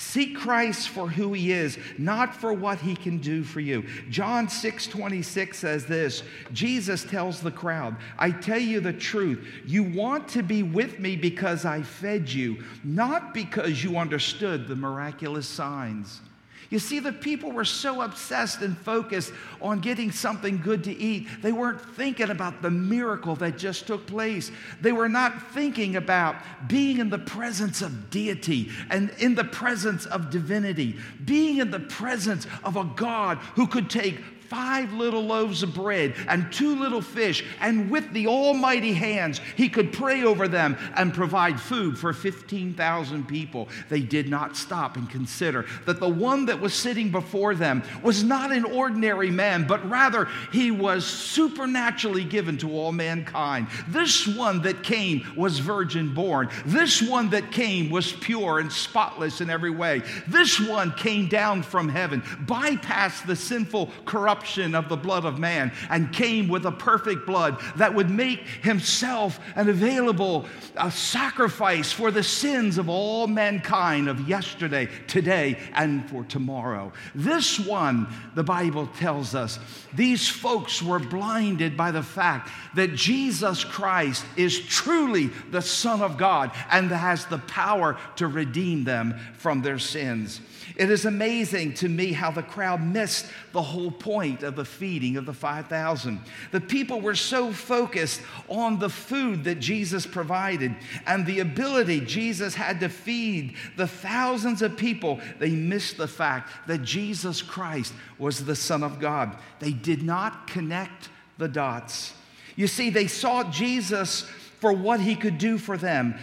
Seek 0.00 0.34
Christ 0.34 0.88
for 0.88 1.08
who 1.08 1.34
he 1.34 1.52
is, 1.52 1.78
not 1.98 2.34
for 2.34 2.54
what 2.54 2.78
he 2.78 2.96
can 2.96 3.18
do 3.18 3.44
for 3.44 3.60
you. 3.60 3.84
John 4.08 4.48
6 4.48 4.86
26 4.86 5.58
says 5.58 5.84
this 5.84 6.22
Jesus 6.54 7.04
tells 7.04 7.40
the 7.40 7.50
crowd, 7.50 7.96
I 8.18 8.30
tell 8.30 8.58
you 8.58 8.80
the 8.80 8.94
truth. 8.94 9.46
You 9.66 9.82
want 9.84 10.26
to 10.28 10.42
be 10.42 10.62
with 10.62 10.98
me 10.98 11.16
because 11.16 11.66
I 11.66 11.82
fed 11.82 12.30
you, 12.30 12.64
not 12.82 13.34
because 13.34 13.84
you 13.84 13.98
understood 13.98 14.68
the 14.68 14.76
miraculous 14.76 15.46
signs. 15.46 16.22
You 16.70 16.78
see, 16.78 17.00
the 17.00 17.12
people 17.12 17.50
were 17.50 17.64
so 17.64 18.00
obsessed 18.00 18.62
and 18.62 18.78
focused 18.78 19.32
on 19.60 19.80
getting 19.80 20.12
something 20.12 20.58
good 20.58 20.84
to 20.84 20.96
eat, 20.96 21.26
they 21.42 21.50
weren't 21.50 21.80
thinking 21.96 22.30
about 22.30 22.62
the 22.62 22.70
miracle 22.70 23.34
that 23.36 23.58
just 23.58 23.88
took 23.88 24.06
place. 24.06 24.52
They 24.80 24.92
were 24.92 25.08
not 25.08 25.50
thinking 25.52 25.96
about 25.96 26.36
being 26.68 26.98
in 26.98 27.10
the 27.10 27.18
presence 27.18 27.82
of 27.82 28.10
deity 28.10 28.70
and 28.88 29.10
in 29.18 29.34
the 29.34 29.44
presence 29.44 30.06
of 30.06 30.30
divinity, 30.30 30.96
being 31.24 31.58
in 31.58 31.72
the 31.72 31.80
presence 31.80 32.46
of 32.62 32.76
a 32.76 32.84
God 32.84 33.38
who 33.56 33.66
could 33.66 33.90
take 33.90 34.20
five 34.50 34.92
little 34.92 35.22
loaves 35.22 35.62
of 35.62 35.72
bread 35.72 36.12
and 36.28 36.52
two 36.52 36.74
little 36.74 37.00
fish, 37.00 37.44
and 37.60 37.88
with 37.88 38.12
the 38.12 38.26
almighty 38.26 38.92
hands, 38.92 39.40
he 39.56 39.68
could 39.68 39.92
pray 39.92 40.24
over 40.24 40.48
them 40.48 40.76
and 40.96 41.14
provide 41.14 41.58
food 41.60 41.96
for 41.96 42.12
15,000 42.12 43.28
people. 43.28 43.68
They 43.88 44.00
did 44.00 44.28
not 44.28 44.56
stop 44.56 44.96
and 44.96 45.08
consider 45.08 45.66
that 45.86 46.00
the 46.00 46.08
one 46.08 46.46
that 46.46 46.60
was 46.60 46.74
sitting 46.74 47.10
before 47.10 47.54
them 47.54 47.84
was 48.02 48.24
not 48.24 48.50
an 48.50 48.64
ordinary 48.64 49.30
man, 49.30 49.68
but 49.68 49.88
rather 49.88 50.28
he 50.52 50.72
was 50.72 51.06
supernaturally 51.06 52.24
given 52.24 52.58
to 52.58 52.72
all 52.72 52.90
mankind. 52.90 53.68
This 53.86 54.26
one 54.26 54.62
that 54.62 54.82
came 54.82 55.24
was 55.36 55.60
virgin 55.60 56.12
born. 56.12 56.50
This 56.66 57.00
one 57.00 57.30
that 57.30 57.52
came 57.52 57.88
was 57.90 58.12
pure 58.12 58.58
and 58.58 58.72
spotless 58.72 59.40
in 59.40 59.48
every 59.48 59.70
way. 59.70 60.02
This 60.26 60.58
one 60.58 60.90
came 60.94 61.28
down 61.28 61.62
from 61.62 61.88
heaven, 61.88 62.22
bypassed 62.22 63.26
the 63.26 63.36
sinful, 63.36 63.90
corrupt 64.04 64.39
corruption 64.40 64.74
of 64.74 64.88
the 64.88 64.96
blood 64.96 65.26
of 65.26 65.38
man 65.38 65.70
and 65.90 66.12
came 66.12 66.48
with 66.48 66.64
a 66.64 66.72
perfect 66.72 67.26
blood 67.26 67.60
that 67.76 67.94
would 67.94 68.08
make 68.08 68.40
himself 68.62 69.38
an 69.54 69.68
available 69.68 70.46
a 70.76 70.90
sacrifice 70.90 71.92
for 71.92 72.10
the 72.10 72.22
sins 72.22 72.78
of 72.78 72.88
all 72.88 73.26
mankind 73.26 74.08
of 74.08 74.26
yesterday, 74.26 74.88
today, 75.06 75.58
and 75.74 76.08
for 76.08 76.24
tomorrow. 76.24 76.90
This 77.14 77.60
one, 77.60 78.06
the 78.34 78.42
Bible 78.42 78.86
tells 78.86 79.34
us, 79.34 79.58
these 79.94 80.26
folks 80.26 80.82
were 80.82 80.98
blinded 80.98 81.76
by 81.76 81.90
the 81.90 82.02
fact 82.02 82.50
that 82.76 82.94
Jesus 82.94 83.62
Christ 83.62 84.24
is 84.36 84.58
truly 84.58 85.26
the 85.50 85.60
Son 85.60 86.00
of 86.00 86.16
God 86.16 86.50
and 86.70 86.90
has 86.90 87.26
the 87.26 87.38
power 87.38 87.98
to 88.16 88.26
redeem 88.26 88.84
them 88.84 89.14
from 89.34 89.60
their 89.60 89.78
sins. 89.78 90.40
It 90.76 90.90
is 90.90 91.04
amazing 91.04 91.74
to 91.74 91.88
me 91.88 92.12
how 92.12 92.30
the 92.30 92.42
crowd 92.42 92.82
missed 92.82 93.26
the 93.52 93.62
whole 93.62 93.90
point 93.90 94.42
of 94.42 94.56
the 94.56 94.64
feeding 94.64 95.16
of 95.16 95.26
the 95.26 95.32
5,000. 95.32 96.20
The 96.52 96.60
people 96.60 97.00
were 97.00 97.14
so 97.14 97.52
focused 97.52 98.20
on 98.48 98.78
the 98.78 98.88
food 98.88 99.44
that 99.44 99.60
Jesus 99.60 100.06
provided 100.06 100.74
and 101.06 101.26
the 101.26 101.40
ability 101.40 102.00
Jesus 102.00 102.54
had 102.54 102.80
to 102.80 102.88
feed 102.88 103.56
the 103.76 103.86
thousands 103.86 104.62
of 104.62 104.76
people, 104.76 105.20
they 105.38 105.50
missed 105.50 105.96
the 105.96 106.08
fact 106.08 106.50
that 106.66 106.82
Jesus 106.82 107.42
Christ 107.42 107.92
was 108.18 108.44
the 108.44 108.56
Son 108.56 108.82
of 108.82 109.00
God. 109.00 109.36
They 109.58 109.72
did 109.72 110.02
not 110.02 110.46
connect 110.46 111.08
the 111.38 111.48
dots. 111.48 112.12
You 112.56 112.66
see, 112.66 112.90
they 112.90 113.06
saw 113.06 113.50
Jesus 113.50 114.22
for 114.60 114.72
what 114.72 115.00
he 115.00 115.16
could 115.16 115.38
do 115.38 115.56
for 115.56 115.76
them, 115.76 116.14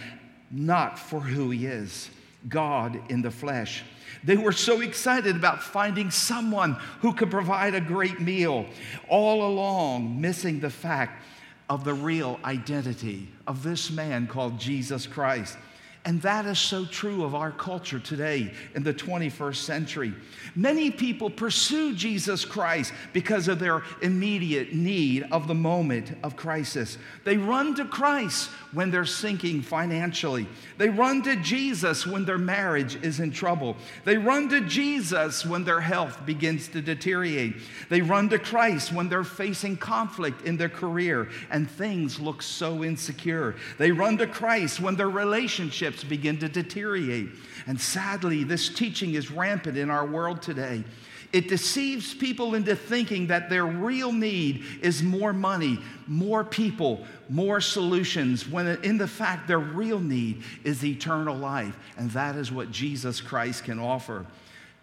not 0.50 0.98
for 0.98 1.20
who 1.20 1.50
he 1.50 1.66
is 1.66 2.10
God 2.48 3.00
in 3.10 3.22
the 3.22 3.30
flesh. 3.30 3.82
They 4.24 4.36
were 4.36 4.52
so 4.52 4.80
excited 4.80 5.36
about 5.36 5.62
finding 5.62 6.10
someone 6.10 6.74
who 7.00 7.12
could 7.12 7.30
provide 7.30 7.74
a 7.74 7.80
great 7.80 8.20
meal, 8.20 8.66
all 9.08 9.46
along 9.46 10.20
missing 10.20 10.60
the 10.60 10.70
fact 10.70 11.22
of 11.68 11.84
the 11.84 11.94
real 11.94 12.40
identity 12.44 13.28
of 13.46 13.62
this 13.62 13.90
man 13.90 14.26
called 14.26 14.58
Jesus 14.58 15.06
Christ. 15.06 15.56
And 16.04 16.22
that 16.22 16.46
is 16.46 16.58
so 16.58 16.86
true 16.86 17.24
of 17.24 17.34
our 17.34 17.50
culture 17.50 17.98
today 17.98 18.52
in 18.74 18.82
the 18.82 18.94
21st 18.94 19.56
century. 19.56 20.14
Many 20.54 20.90
people 20.90 21.28
pursue 21.28 21.94
Jesus 21.94 22.44
Christ 22.44 22.92
because 23.12 23.48
of 23.48 23.58
their 23.58 23.82
immediate 24.00 24.72
need 24.72 25.24
of 25.30 25.48
the 25.48 25.54
moment 25.54 26.16
of 26.22 26.36
crisis. 26.36 26.96
They 27.24 27.36
run 27.36 27.74
to 27.74 27.84
Christ 27.84 28.48
when 28.72 28.90
they're 28.90 29.04
sinking 29.04 29.62
financially. 29.62 30.46
They 30.76 30.88
run 30.88 31.22
to 31.22 31.36
Jesus 31.36 32.06
when 32.06 32.24
their 32.24 32.38
marriage 32.38 32.96
is 33.02 33.20
in 33.20 33.30
trouble. 33.30 33.76
They 34.04 34.16
run 34.16 34.48
to 34.50 34.62
Jesus 34.62 35.44
when 35.44 35.64
their 35.64 35.80
health 35.80 36.24
begins 36.24 36.68
to 36.68 36.80
deteriorate. 36.80 37.56
They 37.88 38.00
run 38.00 38.28
to 38.30 38.38
Christ 38.38 38.92
when 38.92 39.08
they're 39.08 39.24
facing 39.24 39.76
conflict 39.76 40.42
in 40.42 40.56
their 40.56 40.68
career 40.68 41.28
and 41.50 41.70
things 41.70 42.20
look 42.20 42.42
so 42.42 42.84
insecure. 42.84 43.56
They 43.78 43.90
run 43.90 44.18
to 44.18 44.26
Christ 44.26 44.80
when 44.80 44.96
their 44.96 45.10
relationships 45.10 45.87
relationships 45.88 46.08
begin 46.08 46.38
to 46.38 46.48
deteriorate. 46.48 47.28
And 47.66 47.80
sadly, 47.80 48.44
this 48.44 48.68
teaching 48.68 49.14
is 49.14 49.30
rampant 49.30 49.76
in 49.76 49.90
our 49.90 50.06
world 50.06 50.42
today. 50.42 50.84
It 51.30 51.48
deceives 51.48 52.14
people 52.14 52.54
into 52.54 52.74
thinking 52.74 53.26
that 53.26 53.50
their 53.50 53.66
real 53.66 54.12
need 54.12 54.64
is 54.80 55.02
more 55.02 55.34
money, 55.34 55.78
more 56.06 56.42
people, 56.42 57.04
more 57.28 57.60
solutions, 57.60 58.48
when 58.48 58.66
in 58.82 58.96
the 58.96 59.06
fact 59.06 59.46
their 59.46 59.58
real 59.58 60.00
need 60.00 60.42
is 60.64 60.82
eternal 60.82 61.36
life. 61.36 61.76
And 61.98 62.10
that 62.12 62.34
is 62.36 62.50
what 62.50 62.70
Jesus 62.70 63.20
Christ 63.20 63.64
can 63.64 63.78
offer. 63.78 64.24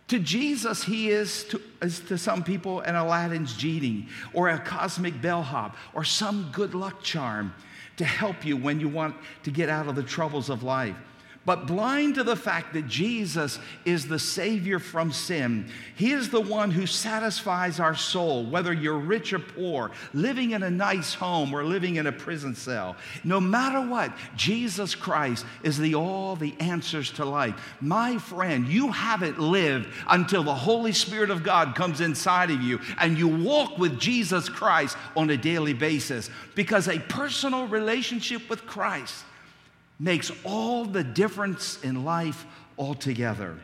To 0.09 0.19
Jesus, 0.19 0.83
he 0.83 1.09
is 1.09 1.45
to, 1.45 1.59
is 1.81 1.99
to 2.01 2.17
some 2.19 2.43
people 2.43 2.81
an 2.81 2.95
Aladdin's 2.95 3.55
genie 3.57 4.07
or 4.33 4.49
a 4.49 4.59
cosmic 4.59 5.19
bellhop 5.19 5.75
or 5.95 6.03
some 6.03 6.49
good 6.51 6.75
luck 6.75 7.01
charm 7.01 7.55
to 7.97 8.05
help 8.05 8.45
you 8.45 8.57
when 8.57 8.79
you 8.79 8.87
want 8.87 9.15
to 9.43 9.51
get 9.51 9.69
out 9.69 9.87
of 9.87 9.95
the 9.95 10.03
troubles 10.03 10.49
of 10.49 10.63
life. 10.63 10.95
But 11.45 11.67
blind 11.67 12.15
to 12.15 12.23
the 12.23 12.35
fact 12.35 12.73
that 12.73 12.87
Jesus 12.87 13.59
is 13.85 14.07
the 14.07 14.17
Savior 14.17 14.79
from 14.79 15.11
sin, 15.11 15.67
He 15.95 16.11
is 16.11 16.29
the 16.29 16.41
one 16.41 16.71
who 16.71 16.87
satisfies 16.87 17.79
our 17.79 17.95
soul, 17.95 18.45
whether 18.45 18.73
you're 18.73 18.97
rich 18.97 19.31
or 19.31 19.39
poor, 19.39 19.91
living 20.13 20.51
in 20.51 20.63
a 20.63 20.71
nice 20.71 21.13
home 21.13 21.53
or 21.53 21.63
living 21.63 21.97
in 21.97 22.07
a 22.07 22.11
prison 22.11 22.55
cell. 22.55 22.95
No 23.23 23.39
matter 23.39 23.79
what, 23.79 24.11
Jesus 24.35 24.95
Christ 24.95 25.45
is 25.61 25.77
the 25.77 25.93
all 25.93 26.35
the 26.35 26.55
answers 26.59 27.11
to 27.11 27.25
life. 27.25 27.75
My 27.79 28.17
friend, 28.17 28.67
you 28.67 28.91
haven't 28.91 29.39
lived 29.39 29.87
until 30.09 30.43
the 30.43 30.55
Holy 30.55 30.93
Spirit 30.93 31.29
of 31.29 31.43
God 31.43 31.75
comes 31.75 32.01
inside 32.01 32.49
of 32.49 32.61
you 32.61 32.79
and 32.99 33.19
you 33.19 33.27
walk 33.27 33.77
with 33.77 33.99
Jesus 33.99 34.49
Christ 34.49 34.97
on 35.15 35.29
a 35.29 35.37
daily 35.37 35.73
basis 35.73 36.31
because 36.55 36.87
a 36.87 36.99
personal 36.99 37.67
relationship 37.67 38.49
with 38.49 38.65
Christ 38.65 39.23
makes 39.99 40.31
all 40.43 40.85
the 40.85 41.03
difference 41.03 41.81
in 41.83 42.03
life 42.03 42.45
altogether. 42.77 43.57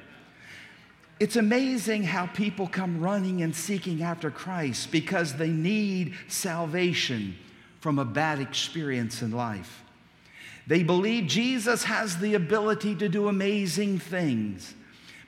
It's 1.20 1.36
amazing 1.36 2.04
how 2.04 2.26
people 2.28 2.68
come 2.68 3.00
running 3.00 3.44
and 3.44 3.56
seeking 3.56 4.02
after 4.02 4.32
Christ 4.32 4.92
because 4.92 5.36
they 5.36 5.50
need 5.50 6.16
salvation 6.28 7.36
from 7.80 8.00
a 8.00 8.06
bad 8.06 8.40
experience 8.40 9.22
in 9.22 9.32
life. 9.32 9.84
They 10.68 10.84
believe 10.84 11.28
Jesus 11.28 11.84
has 11.84 12.18
the 12.18 12.36
ability 12.36 12.96
to 12.96 13.10
do 13.10 13.28
amazing 13.28 14.00
things 14.00 14.74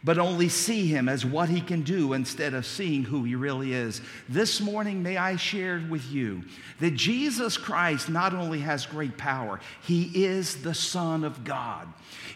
but 0.03 0.17
only 0.17 0.49
see 0.49 0.85
him 0.87 1.07
as 1.07 1.25
what 1.25 1.49
he 1.49 1.61
can 1.61 1.81
do 1.81 2.13
instead 2.13 2.53
of 2.53 2.65
seeing 2.65 3.03
who 3.03 3.23
he 3.23 3.35
really 3.35 3.73
is. 3.73 4.01
This 4.27 4.59
morning, 4.59 5.01
may 5.01 5.17
I 5.17 5.37
share 5.37 5.81
with 5.89 6.11
you 6.11 6.43
that 6.79 6.95
Jesus 6.95 7.57
Christ 7.57 8.09
not 8.09 8.33
only 8.33 8.59
has 8.59 8.85
great 8.85 9.17
power, 9.17 9.59
he 9.83 10.25
is 10.25 10.61
the 10.61 10.73
Son 10.73 11.23
of 11.23 11.43
God. 11.43 11.87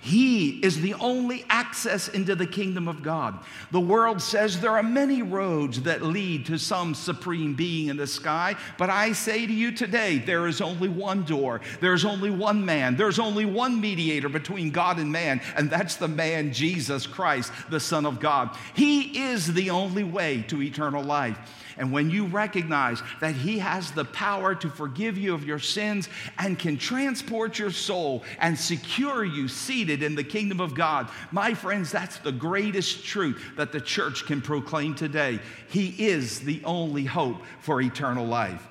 He 0.02 0.60
is 0.64 0.80
the 0.80 0.94
only 0.96 1.44
access 1.50 2.08
into 2.08 2.36
the 2.36 2.48
kingdom 2.48 2.88
of 2.88 3.04
God. 3.04 3.40
The 3.72 3.80
world 3.80 4.22
says 4.22 4.60
there 4.60 4.78
are 4.78 4.84
many 4.84 5.22
roads 5.22 5.82
that 5.82 6.02
lead 6.02 6.46
to 6.46 6.58
some 6.58 6.96
supreme 6.96 7.56
being 7.56 7.88
in 7.88 7.98
the 7.98 8.08
sky, 8.08 8.56
but 8.78 8.90
I 8.90 9.12
say 9.12 9.46
to 9.46 9.54
you 9.54 9.72
today, 9.72 10.20
there 10.20 10.48
is 10.48 10.62
only 10.62 10.88
one 10.88 11.24
door, 11.24 11.62
there's 11.82 12.06
only 12.06 12.30
one 12.30 12.64
man, 12.64 12.96
there's 12.96 13.20
only 13.20 13.46
one 13.46 13.82
mediator 13.82 14.30
between 14.30 14.72
God 14.72 15.00
and 15.00 15.12
man, 15.12 15.42
and 15.58 15.70
that's 15.70 15.98
the 15.98 16.08
man 16.08 16.54
Jesus 16.54 17.06
Christ. 17.06 17.52
The 17.70 17.80
Son 17.80 18.06
of 18.06 18.20
God. 18.20 18.56
He 18.74 19.30
is 19.30 19.54
the 19.54 19.70
only 19.70 20.04
way 20.04 20.44
to 20.50 20.62
eternal 20.62 21.04
life. 21.04 21.38
And 21.78 21.92
when 21.92 22.10
you 22.10 22.26
recognize 22.26 23.02
that 23.20 23.36
He 23.36 23.60
has 23.60 23.92
the 23.92 24.06
power 24.06 24.56
to 24.56 24.70
forgive 24.70 25.18
you 25.18 25.34
of 25.34 25.46
your 25.46 25.60
sins 25.60 26.10
and 26.40 26.58
can 26.58 26.78
transport 26.78 27.60
your 27.60 27.72
soul 27.72 28.24
and 28.40 28.58
secure 28.58 29.24
you 29.24 29.48
seated 29.48 30.02
in 30.02 30.16
the 30.16 30.24
kingdom 30.24 30.60
of 30.60 30.74
God, 30.74 31.10
my 31.32 31.54
friends, 31.54 31.92
that's 31.92 32.18
the 32.18 32.32
greatest 32.32 33.06
truth 33.06 33.42
that 33.58 33.72
the 33.72 33.82
church 33.82 34.26
can 34.26 34.42
proclaim 34.42 34.96
today. 34.96 35.40
He 35.70 36.08
is 36.08 36.40
the 36.40 36.62
only 36.64 37.06
hope 37.06 37.44
for 37.62 37.82
eternal 37.82 38.26
life. 38.26 38.68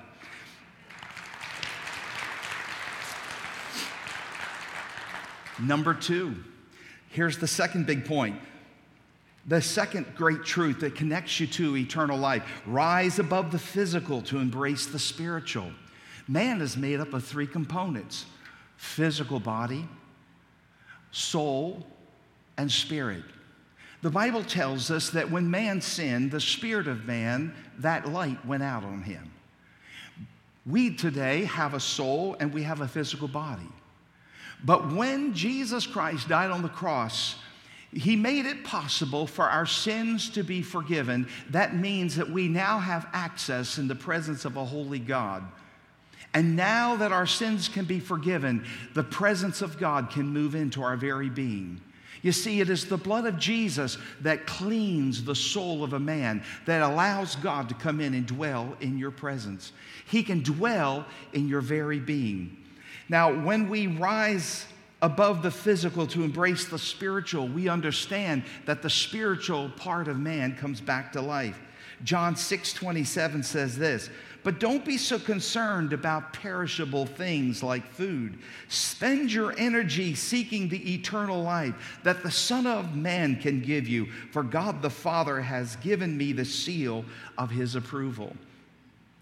Number 5.59 5.93
two, 5.93 6.35
here's 7.09 7.39
the 7.39 7.47
second 7.47 7.87
big 7.87 8.05
point 8.05 8.39
the 9.47 9.61
second 9.61 10.05
great 10.15 10.43
truth 10.43 10.81
that 10.81 10.95
connects 10.95 11.39
you 11.39 11.47
to 11.47 11.77
eternal 11.77 12.17
life 12.17 12.43
rise 12.65 13.17
above 13.17 13.51
the 13.51 13.59
physical 13.59 14.21
to 14.23 14.39
embrace 14.39 14.87
the 14.87 14.99
spiritual. 14.99 15.71
Man 16.27 16.59
is 16.61 16.75
made 16.75 16.99
up 16.99 17.13
of 17.13 17.23
three 17.23 17.47
components 17.47 18.25
physical 18.75 19.39
body, 19.39 19.87
soul, 21.11 21.83
and 22.57 22.71
spirit. 22.71 23.23
The 24.03 24.09
Bible 24.11 24.43
tells 24.43 24.91
us 24.91 25.09
that 25.11 25.31
when 25.31 25.49
man 25.49 25.81
sinned, 25.81 26.29
the 26.29 26.39
spirit 26.39 26.87
of 26.87 27.05
man, 27.05 27.55
that 27.79 28.07
light 28.07 28.45
went 28.45 28.61
out 28.61 28.83
on 28.83 29.01
him. 29.01 29.31
We 30.67 30.95
today 30.95 31.45
have 31.45 31.73
a 31.73 31.79
soul 31.79 32.35
and 32.39 32.53
we 32.53 32.61
have 32.63 32.81
a 32.81 32.87
physical 32.87 33.27
body. 33.27 33.67
But 34.63 34.91
when 34.93 35.33
Jesus 35.33 35.87
Christ 35.87 36.27
died 36.27 36.51
on 36.51 36.61
the 36.61 36.69
cross, 36.69 37.37
he 37.93 38.15
made 38.15 38.45
it 38.45 38.63
possible 38.63 39.25
for 39.25 39.45
our 39.45 39.65
sins 39.65 40.29
to 40.31 40.43
be 40.43 40.61
forgiven. 40.61 41.27
That 41.49 41.75
means 41.75 42.15
that 42.17 42.29
we 42.29 42.47
now 42.47 42.79
have 42.79 43.07
access 43.13 43.77
in 43.77 43.87
the 43.87 43.95
presence 43.95 44.45
of 44.45 44.57
a 44.57 44.65
holy 44.65 44.99
God. 44.99 45.43
And 46.33 46.55
now 46.55 46.97
that 46.97 47.11
our 47.11 47.25
sins 47.25 47.69
can 47.69 47.85
be 47.85 47.99
forgiven, 47.99 48.65
the 48.93 49.03
presence 49.03 49.61
of 49.61 49.79
God 49.79 50.09
can 50.09 50.27
move 50.27 50.53
into 50.53 50.83
our 50.83 50.97
very 50.97 51.29
being. 51.29 51.81
You 52.21 52.31
see, 52.31 52.59
it 52.59 52.69
is 52.69 52.85
the 52.85 52.97
blood 52.97 53.25
of 53.25 53.39
Jesus 53.39 53.97
that 54.21 54.45
cleans 54.45 55.23
the 55.23 55.35
soul 55.35 55.83
of 55.83 55.93
a 55.93 55.99
man, 55.99 56.43
that 56.65 56.81
allows 56.81 57.35
God 57.37 57.69
to 57.69 57.75
come 57.75 58.01
in 58.01 58.13
and 58.13 58.25
dwell 58.25 58.75
in 58.81 58.97
your 58.97 59.11
presence. 59.11 59.71
He 60.07 60.23
can 60.23 60.43
dwell 60.43 61.05
in 61.33 61.47
your 61.47 61.61
very 61.61 61.99
being. 61.99 62.57
Now, 63.07 63.33
when 63.33 63.69
we 63.69 63.87
rise 63.87 64.65
above 65.01 65.43
the 65.43 65.51
physical 65.51 66.07
to 66.07 66.23
embrace 66.23 66.65
the 66.65 66.79
spiritual, 66.79 67.47
we 67.47 67.69
understand 67.69 68.43
that 68.65 68.81
the 68.81 68.89
spiritual 68.89 69.69
part 69.77 70.07
of 70.07 70.19
man 70.19 70.55
comes 70.55 70.81
back 70.81 71.11
to 71.13 71.21
life. 71.21 71.59
John 72.03 72.35
6 72.35 72.73
27 72.73 73.43
says 73.43 73.77
this, 73.77 74.09
but 74.47 74.59
don't 74.59 74.85
be 74.85 74.97
so 74.97 75.19
concerned 75.19 75.91
about 75.91 76.31
perishable 76.31 77.05
things 77.05 77.61
like 77.61 77.85
food. 77.85 78.39
Spend 78.69 79.29
your 79.29 79.53
energy 79.57 80.15
seeking 80.15 80.69
the 80.69 80.93
eternal 80.93 81.43
life 81.43 81.99
that 82.03 82.23
the 82.23 82.31
Son 82.31 82.65
of 82.65 82.95
Man 82.95 83.35
can 83.41 83.59
give 83.61 83.89
you, 83.89 84.05
for 84.31 84.43
God 84.43 84.81
the 84.81 84.89
Father 84.89 85.41
has 85.41 85.75
given 85.77 86.17
me 86.17 86.31
the 86.31 86.45
seal 86.45 87.03
of 87.37 87.49
his 87.49 87.75
approval. 87.75 88.37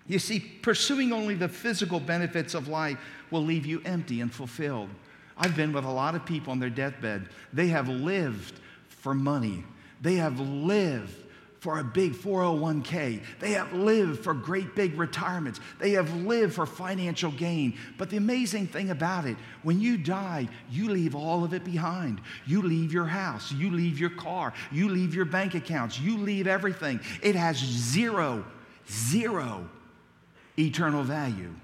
You 0.06 0.20
see, 0.20 0.40
pursuing 0.40 1.12
only 1.12 1.34
the 1.34 1.50
physical 1.50 2.00
benefits 2.00 2.54
of 2.54 2.68
life 2.68 3.00
will 3.32 3.44
leave 3.44 3.66
you 3.66 3.82
empty 3.84 4.22
and 4.22 4.32
fulfilled. 4.32 4.90
I've 5.38 5.56
been 5.56 5.74
with 5.74 5.86
a 5.86 5.92
lot 5.92 6.16
of 6.16 6.26
people 6.26 6.52
on 6.52 6.60
their 6.60 6.70
deathbed. 6.70 7.30
They 7.52 7.68
have 7.68 7.90
lived 7.90 8.60
for 8.88 9.14
money, 9.14 9.64
they 10.02 10.16
have 10.16 10.40
lived 10.40 11.26
for 11.66 11.80
a 11.80 11.84
big 11.84 12.14
401k. 12.14 13.24
They 13.40 13.54
have 13.54 13.74
lived 13.74 14.24
for 14.24 14.36
great 14.36 14.76
big 14.76 15.00
retirements. 15.00 15.60
They 15.80 15.94
have 15.94 16.16
lived 16.16 16.54
for 16.54 16.68
financial 16.68 17.32
gain. 17.32 17.76
But 17.98 18.12
the 18.12 18.18
amazing 18.18 18.68
thing 18.68 18.92
about 18.92 19.26
it, 19.26 19.36
when 19.64 19.82
you 19.82 19.98
die, 19.98 20.48
you 20.70 20.90
leave 20.90 21.16
all 21.16 21.44
of 21.44 21.56
it 21.56 21.64
behind. 21.64 22.22
You 22.46 22.62
leave 22.62 22.94
your 22.94 23.08
house, 23.08 23.52
you 23.52 23.72
leave 23.72 24.00
your 24.00 24.12
car, 24.12 24.54
you 24.72 24.90
leave 24.90 25.16
your 25.16 25.26
bank 25.26 25.56
accounts, 25.56 26.00
you 26.00 26.20
leave 26.20 26.46
everything. 26.46 27.00
It 27.24 27.34
has 27.34 27.58
zero, 27.58 28.46
zero 28.88 29.68
eternal 30.60 31.02
value. 31.02 31.56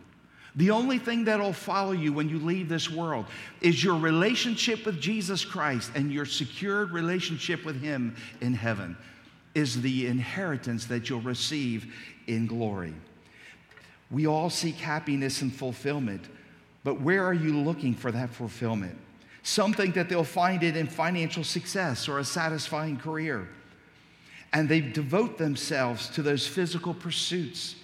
The 0.55 0.71
only 0.71 0.99
thing 0.99 1.25
that'll 1.25 1.53
follow 1.53 1.93
you 1.93 2.11
when 2.11 2.27
you 2.27 2.39
leave 2.39 2.67
this 2.67 2.89
world 2.89 3.25
is 3.61 3.83
your 3.83 3.97
relationship 3.97 4.85
with 4.85 4.99
Jesus 4.99 5.45
Christ 5.45 5.91
and 5.95 6.11
your 6.11 6.25
secured 6.25 6.91
relationship 6.91 7.63
with 7.63 7.81
Him 7.81 8.15
in 8.41 8.53
heaven, 8.53 8.97
is 9.55 9.81
the 9.81 10.07
inheritance 10.07 10.85
that 10.85 11.09
you'll 11.09 11.21
receive 11.21 11.93
in 12.27 12.47
glory. 12.47 12.93
We 14.09 14.27
all 14.27 14.49
seek 14.49 14.75
happiness 14.75 15.41
and 15.41 15.53
fulfillment, 15.53 16.25
but 16.83 16.99
where 16.99 17.25
are 17.25 17.33
you 17.33 17.57
looking 17.57 17.93
for 17.93 18.11
that 18.11 18.29
fulfillment? 18.29 18.97
Some 19.43 19.73
think 19.73 19.95
that 19.95 20.09
they'll 20.09 20.23
find 20.23 20.63
it 20.63 20.77
in 20.77 20.87
financial 20.87 21.43
success 21.43 22.07
or 22.07 22.19
a 22.19 22.25
satisfying 22.25 22.97
career, 22.97 23.47
and 24.53 24.67
they 24.67 24.81
devote 24.81 25.37
themselves 25.37 26.09
to 26.09 26.21
those 26.21 26.45
physical 26.45 26.93
pursuits. 26.93 27.75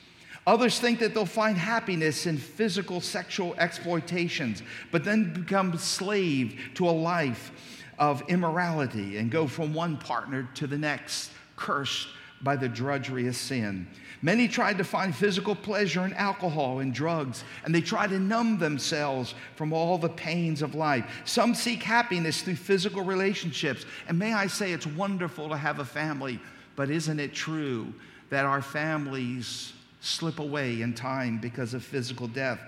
Others 0.48 0.80
think 0.80 1.00
that 1.00 1.14
they'll 1.14 1.26
find 1.26 1.58
happiness 1.58 2.26
in 2.26 2.38
physical 2.38 3.02
sexual 3.02 3.54
exploitations, 3.60 4.64
but 4.92 5.04
then 5.04 5.34
become 5.34 5.78
slave 5.78 6.58
to 6.76 6.88
a 6.88 6.92
life 6.92 7.52
of 8.00 8.24
immorality 8.30 9.18
and 9.18 9.30
go 9.30 9.46
from 9.46 9.74
one 9.74 9.98
partner 9.98 10.48
to 10.56 10.66
the 10.66 10.78
next, 10.78 11.32
cursed 11.58 12.08
by 12.42 12.56
the 12.56 12.70
drudgery 12.70 13.28
of 13.28 13.36
sin. 13.36 13.86
Many 14.22 14.48
tried 14.48 14.78
to 14.78 14.86
find 14.86 15.14
physical 15.14 15.54
pleasure 15.54 16.06
in 16.06 16.14
alcohol 16.14 16.80
and 16.80 16.94
drugs, 16.94 17.44
and 17.66 17.76
they 17.76 17.82
try 17.82 18.08
to 18.08 18.18
numb 18.18 18.58
themselves 18.58 19.36
from 19.56 19.74
all 19.74 19.98
the 19.98 20.08
pains 20.08 20.62
of 20.62 20.76
life. 20.76 21.06
Some 21.26 21.56
seek 21.56 21.84
happiness 21.84 22.42
through 22.42 22.56
physical 22.56 23.04
relationships. 23.04 23.86
And 24.08 24.18
may 24.18 24.34
I 24.34 24.48
say, 24.48 24.72
it's 24.72 24.88
wonderful 24.88 25.50
to 25.50 25.58
have 25.58 25.80
a 25.80 25.86
family, 25.86 26.40
but 26.78 26.90
isn't 26.90 27.20
it 27.20 27.34
true 27.34 27.94
that 28.30 28.46
our 28.46 28.62
families 28.62 29.74
slip 30.08 30.40
away 30.40 30.82
in 30.82 30.94
time 30.94 31.40
because 31.40 31.74
of 31.74 31.84
physical 31.84 32.28
death. 32.28 32.60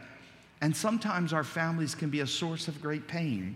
And 0.61 0.75
sometimes 0.75 1.33
our 1.33 1.43
families 1.43 1.95
can 1.95 2.09
be 2.09 2.19
a 2.19 2.27
source 2.27 2.67
of 2.67 2.81
great 2.81 3.07
pain. 3.07 3.55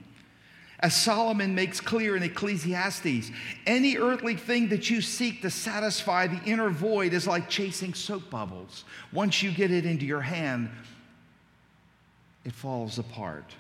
As 0.80 0.96
Solomon 0.96 1.56
makes 1.56 1.80
clear 1.80 2.17
in 2.17 2.24
Ecclesiastes, 2.24 3.32
any 3.65 3.98
earthly 3.98 4.36
thing 4.36 4.67
that 4.69 4.89
you 4.89 5.02
seek 5.02 5.41
to 5.41 5.50
satisfy 5.50 6.28
the 6.28 6.43
inner 6.43 6.69
void 6.69 7.13
is 7.13 7.26
like 7.26 7.50
chasing 7.50 7.93
soap 7.93 8.30
bubbles. 8.30 8.84
Once 9.13 9.41
you 9.41 9.52
get 9.52 9.72
it 9.72 9.86
into 9.86 10.06
your 10.06 10.22
hand, 10.22 10.69
it 12.43 12.54
falls 12.54 13.00
apart. 13.00 13.56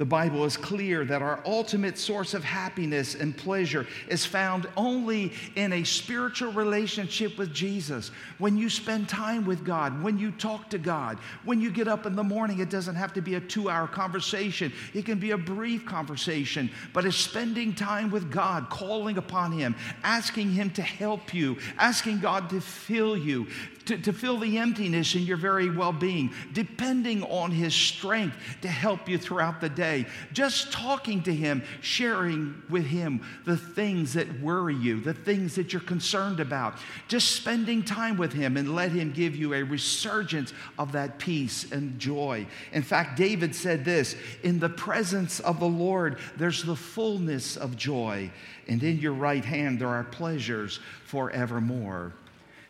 The 0.00 0.06
Bible 0.06 0.46
is 0.46 0.56
clear 0.56 1.04
that 1.04 1.20
our 1.20 1.42
ultimate 1.44 1.98
source 1.98 2.32
of 2.32 2.42
happiness 2.42 3.14
and 3.14 3.36
pleasure 3.36 3.86
is 4.08 4.24
found 4.24 4.66
only 4.74 5.34
in 5.56 5.74
a 5.74 5.84
spiritual 5.84 6.52
relationship 6.52 7.36
with 7.36 7.52
Jesus. 7.52 8.10
When 8.38 8.56
you 8.56 8.70
spend 8.70 9.10
time 9.10 9.44
with 9.44 9.62
God, 9.62 10.02
when 10.02 10.16
you 10.16 10.30
talk 10.30 10.70
to 10.70 10.78
God, 10.78 11.18
when 11.44 11.60
you 11.60 11.70
get 11.70 11.86
up 11.86 12.06
in 12.06 12.16
the 12.16 12.24
morning, 12.24 12.60
it 12.60 12.70
doesn't 12.70 12.94
have 12.94 13.12
to 13.12 13.20
be 13.20 13.34
a 13.34 13.40
two 13.40 13.68
hour 13.68 13.86
conversation, 13.86 14.72
it 14.94 15.04
can 15.04 15.18
be 15.18 15.32
a 15.32 15.36
brief 15.36 15.84
conversation, 15.84 16.70
but 16.94 17.04
it's 17.04 17.18
spending 17.18 17.74
time 17.74 18.10
with 18.10 18.32
God, 18.32 18.70
calling 18.70 19.18
upon 19.18 19.52
Him, 19.52 19.76
asking 20.02 20.50
Him 20.52 20.70
to 20.70 20.82
help 20.82 21.34
you, 21.34 21.58
asking 21.76 22.20
God 22.20 22.48
to 22.48 22.62
fill 22.62 23.18
you, 23.18 23.48
to, 23.84 23.98
to 23.98 24.14
fill 24.14 24.38
the 24.38 24.56
emptiness 24.56 25.14
in 25.14 25.24
your 25.24 25.36
very 25.36 25.68
well 25.68 25.92
being, 25.92 26.32
depending 26.54 27.22
on 27.24 27.50
His 27.50 27.74
strength 27.74 28.36
to 28.62 28.68
help 28.68 29.06
you 29.06 29.18
throughout 29.18 29.60
the 29.60 29.68
day. 29.68 29.89
Just 30.32 30.72
talking 30.72 31.22
to 31.24 31.34
Him, 31.34 31.62
sharing 31.80 32.62
with 32.68 32.86
Him 32.86 33.22
the 33.44 33.56
things 33.56 34.14
that 34.14 34.40
worry 34.40 34.74
you, 34.74 35.00
the 35.00 35.14
things 35.14 35.54
that 35.56 35.72
you're 35.72 35.82
concerned 35.82 36.40
about. 36.40 36.74
Just 37.08 37.32
spending 37.32 37.82
time 37.82 38.16
with 38.16 38.32
Him 38.32 38.56
and 38.56 38.74
let 38.74 38.92
Him 38.92 39.12
give 39.12 39.36
you 39.36 39.54
a 39.54 39.62
resurgence 39.62 40.52
of 40.78 40.92
that 40.92 41.18
peace 41.18 41.70
and 41.72 41.98
joy. 41.98 42.46
In 42.72 42.82
fact, 42.82 43.16
David 43.16 43.54
said 43.54 43.84
this 43.84 44.16
In 44.42 44.58
the 44.58 44.68
presence 44.68 45.40
of 45.40 45.60
the 45.60 45.66
Lord, 45.66 46.18
there's 46.36 46.62
the 46.62 46.76
fullness 46.76 47.56
of 47.56 47.76
joy, 47.76 48.30
and 48.68 48.82
in 48.82 48.98
your 48.98 49.14
right 49.14 49.44
hand, 49.44 49.80
there 49.80 49.88
are 49.88 50.04
pleasures 50.04 50.80
forevermore. 51.06 52.12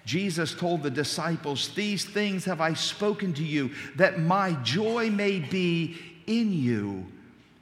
Jesus 0.04 0.54
told 0.54 0.82
the 0.82 0.90
disciples, 0.90 1.68
These 1.74 2.04
things 2.04 2.44
have 2.46 2.60
I 2.60 2.74
spoken 2.74 3.32
to 3.34 3.44
you, 3.44 3.70
that 3.96 4.18
my 4.18 4.52
joy 4.62 5.10
may 5.10 5.38
be 5.38 5.98
in 6.30 6.52
you 6.52 7.04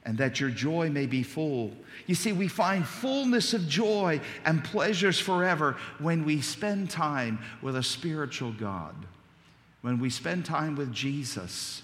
and 0.05 0.17
that 0.17 0.39
your 0.39 0.49
joy 0.49 0.89
may 0.89 1.05
be 1.05 1.23
full. 1.23 1.71
You 2.07 2.15
see, 2.15 2.31
we 2.31 2.47
find 2.47 2.85
fullness 2.85 3.53
of 3.53 3.67
joy 3.67 4.21
and 4.45 4.63
pleasures 4.63 5.19
forever 5.19 5.75
when 5.99 6.23
we 6.23 6.41
spend 6.41 6.89
time 6.89 7.39
with 7.61 7.75
a 7.75 7.83
spiritual 7.83 8.53
God. 8.53 8.95
When 9.81 9.99
we 9.99 10.09
spend 10.09 10.45
time 10.45 10.75
with 10.75 10.93
Jesus, 10.93 11.81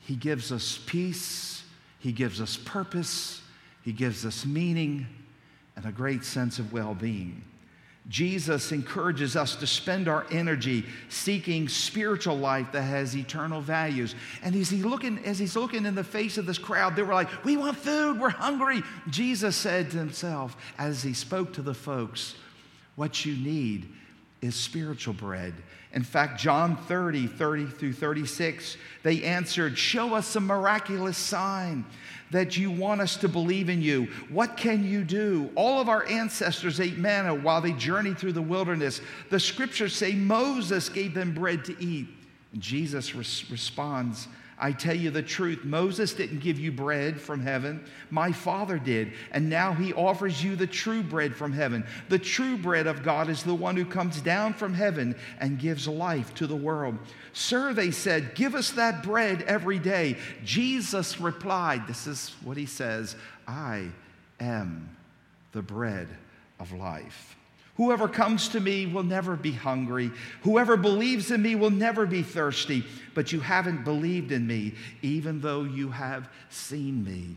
He 0.00 0.16
gives 0.16 0.50
us 0.50 0.80
peace, 0.86 1.62
He 1.98 2.12
gives 2.12 2.40
us 2.40 2.56
purpose, 2.56 3.40
He 3.82 3.92
gives 3.92 4.24
us 4.24 4.44
meaning, 4.44 5.06
and 5.76 5.86
a 5.86 5.92
great 5.92 6.24
sense 6.24 6.58
of 6.58 6.72
well 6.72 6.94
being. 6.94 7.42
Jesus 8.08 8.72
encourages 8.72 9.36
us 9.36 9.54
to 9.56 9.66
spend 9.66 10.08
our 10.08 10.26
energy 10.30 10.86
seeking 11.10 11.68
spiritual 11.68 12.38
life 12.38 12.72
that 12.72 12.82
has 12.82 13.14
eternal 13.14 13.60
values. 13.60 14.14
And 14.42 14.54
as, 14.56 14.70
he 14.70 14.82
looking, 14.82 15.18
as 15.26 15.38
he's 15.38 15.54
looking 15.54 15.84
in 15.84 15.94
the 15.94 16.04
face 16.04 16.38
of 16.38 16.46
this 16.46 16.56
crowd, 16.56 16.96
they 16.96 17.02
were 17.02 17.12
like, 17.12 17.44
We 17.44 17.58
want 17.58 17.76
food, 17.76 18.18
we're 18.18 18.30
hungry. 18.30 18.82
Jesus 19.10 19.56
said 19.56 19.90
to 19.90 19.98
himself, 19.98 20.56
as 20.78 21.02
he 21.02 21.12
spoke 21.12 21.52
to 21.54 21.62
the 21.62 21.74
folks, 21.74 22.34
What 22.96 23.26
you 23.26 23.36
need 23.36 23.92
is 24.40 24.54
spiritual 24.54 25.14
bread. 25.14 25.52
In 25.94 26.02
fact, 26.02 26.38
John 26.38 26.76
30, 26.76 27.26
30 27.26 27.66
through 27.66 27.94
36, 27.94 28.76
they 29.02 29.22
answered, 29.22 29.78
Show 29.78 30.14
us 30.14 30.36
a 30.36 30.40
miraculous 30.40 31.16
sign 31.16 31.84
that 32.30 32.58
you 32.58 32.70
want 32.70 33.00
us 33.00 33.16
to 33.16 33.28
believe 33.28 33.70
in 33.70 33.80
you. 33.80 34.04
What 34.28 34.56
can 34.56 34.84
you 34.84 35.02
do? 35.02 35.50
All 35.54 35.80
of 35.80 35.88
our 35.88 36.04
ancestors 36.06 36.78
ate 36.78 36.98
manna 36.98 37.34
while 37.34 37.62
they 37.62 37.72
journeyed 37.72 38.18
through 38.18 38.34
the 38.34 38.42
wilderness. 38.42 39.00
The 39.30 39.40
scriptures 39.40 39.94
say 39.94 40.12
Moses 40.12 40.90
gave 40.90 41.14
them 41.14 41.32
bread 41.32 41.64
to 41.66 41.82
eat. 41.82 42.08
And 42.52 42.60
Jesus 42.60 43.14
res- 43.14 43.50
responds, 43.50 44.28
I 44.60 44.72
tell 44.72 44.94
you 44.94 45.10
the 45.10 45.22
truth, 45.22 45.64
Moses 45.64 46.12
didn't 46.12 46.40
give 46.40 46.58
you 46.58 46.72
bread 46.72 47.20
from 47.20 47.40
heaven. 47.40 47.84
My 48.10 48.32
Father 48.32 48.78
did. 48.78 49.12
And 49.30 49.48
now 49.48 49.72
he 49.72 49.92
offers 49.92 50.42
you 50.42 50.56
the 50.56 50.66
true 50.66 51.02
bread 51.02 51.34
from 51.34 51.52
heaven. 51.52 51.86
The 52.08 52.18
true 52.18 52.56
bread 52.56 52.88
of 52.88 53.04
God 53.04 53.28
is 53.28 53.44
the 53.44 53.54
one 53.54 53.76
who 53.76 53.84
comes 53.84 54.20
down 54.20 54.54
from 54.54 54.74
heaven 54.74 55.14
and 55.38 55.60
gives 55.60 55.86
life 55.86 56.34
to 56.34 56.48
the 56.48 56.56
world. 56.56 56.98
Sir, 57.32 57.72
they 57.72 57.92
said, 57.92 58.34
give 58.34 58.56
us 58.56 58.72
that 58.72 59.04
bread 59.04 59.42
every 59.42 59.78
day. 59.78 60.16
Jesus 60.44 61.20
replied, 61.20 61.86
This 61.86 62.08
is 62.08 62.34
what 62.42 62.56
he 62.56 62.66
says 62.66 63.14
I 63.46 63.88
am 64.40 64.96
the 65.52 65.62
bread 65.62 66.08
of 66.58 66.72
life. 66.72 67.37
Whoever 67.78 68.08
comes 68.08 68.48
to 68.48 68.60
me 68.60 68.86
will 68.86 69.04
never 69.04 69.36
be 69.36 69.52
hungry. 69.52 70.10
Whoever 70.42 70.76
believes 70.76 71.30
in 71.30 71.40
me 71.42 71.54
will 71.54 71.70
never 71.70 72.04
be 72.06 72.22
thirsty. 72.22 72.84
But 73.14 73.32
you 73.32 73.40
haven't 73.40 73.84
believed 73.84 74.32
in 74.32 74.46
me, 74.46 74.74
even 75.00 75.40
though 75.40 75.62
you 75.62 75.90
have 75.90 76.28
seen 76.50 77.04
me. 77.04 77.36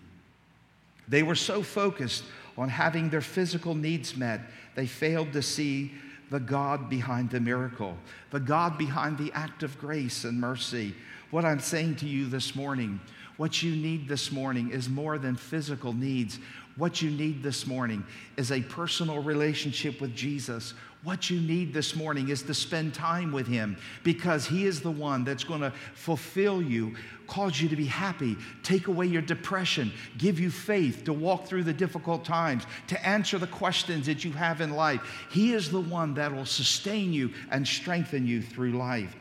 They 1.08 1.22
were 1.22 1.36
so 1.36 1.62
focused 1.62 2.24
on 2.58 2.70
having 2.70 3.10
their 3.10 3.22
physical 3.22 3.76
needs 3.76 4.18
met, 4.18 4.42
they 4.76 4.88
failed 4.88 5.32
to 5.34 5.42
see 5.42 5.92
the 6.32 6.40
God 6.40 6.90
behind 6.90 7.30
the 7.30 7.40
miracle, 7.40 7.98
the 8.32 8.40
God 8.40 8.78
behind 8.78 9.18
the 9.18 9.32
act 9.34 9.64
of 9.64 9.80
grace 9.80 10.24
and 10.24 10.40
mercy. 10.40 10.96
What 11.30 11.46
I'm 11.46 11.60
saying 11.60 11.98
to 11.98 12.08
you 12.08 12.28
this 12.28 12.56
morning, 12.56 13.00
what 13.38 13.62
you 13.62 13.76
need 13.76 14.08
this 14.08 14.32
morning 14.32 14.72
is 14.72 14.90
more 14.90 15.18
than 15.18 15.36
physical 15.36 15.94
needs. 15.94 16.40
What 16.78 17.02
you 17.02 17.10
need 17.10 17.44
this 17.44 17.68
morning 17.68 18.04
is 18.38 18.52
a 18.52 18.62
personal 18.62 19.22
relationship 19.22 20.00
with 20.00 20.16
Jesus. 20.16 20.74
What 21.04 21.30
you 21.30 21.42
need 21.42 21.74
this 21.74 21.96
morning 21.96 22.30
is 22.30 22.44
to 22.44 22.54
spend 22.54 22.94
time 22.94 23.32
with 23.32 23.48
Him 23.48 23.76
because 24.04 24.46
He 24.46 24.66
is 24.66 24.82
the 24.82 24.92
one 24.92 25.26
that's 25.26 25.44
going 25.44 25.62
to 25.62 25.74
fulfill 25.96 26.62
you, 26.62 26.96
cause 27.28 27.60
you 27.60 27.68
to 27.70 27.76
be 27.76 27.86
happy, 27.86 28.38
take 28.64 28.88
away 28.88 29.08
your 29.08 29.22
depression, 29.22 29.92
give 30.18 30.40
you 30.40 30.50
faith 30.50 31.04
to 31.06 31.14
walk 31.14 31.46
through 31.46 31.64
the 31.64 31.74
difficult 31.74 32.24
times, 32.24 32.64
to 32.88 33.06
answer 33.06 33.38
the 33.38 33.48
questions 33.48 34.06
that 34.06 34.24
you 34.24 34.32
have 34.32 34.62
in 34.62 34.72
life. 34.72 35.02
He 35.30 35.54
is 35.54 35.72
the 35.72 35.82
one 35.82 36.14
that 36.14 36.34
will 36.34 36.46
sustain 36.46 37.12
you 37.12 37.34
and 37.50 37.68
strengthen 37.68 38.26
you 38.26 38.42
through 38.42 38.78
life. 38.78 39.16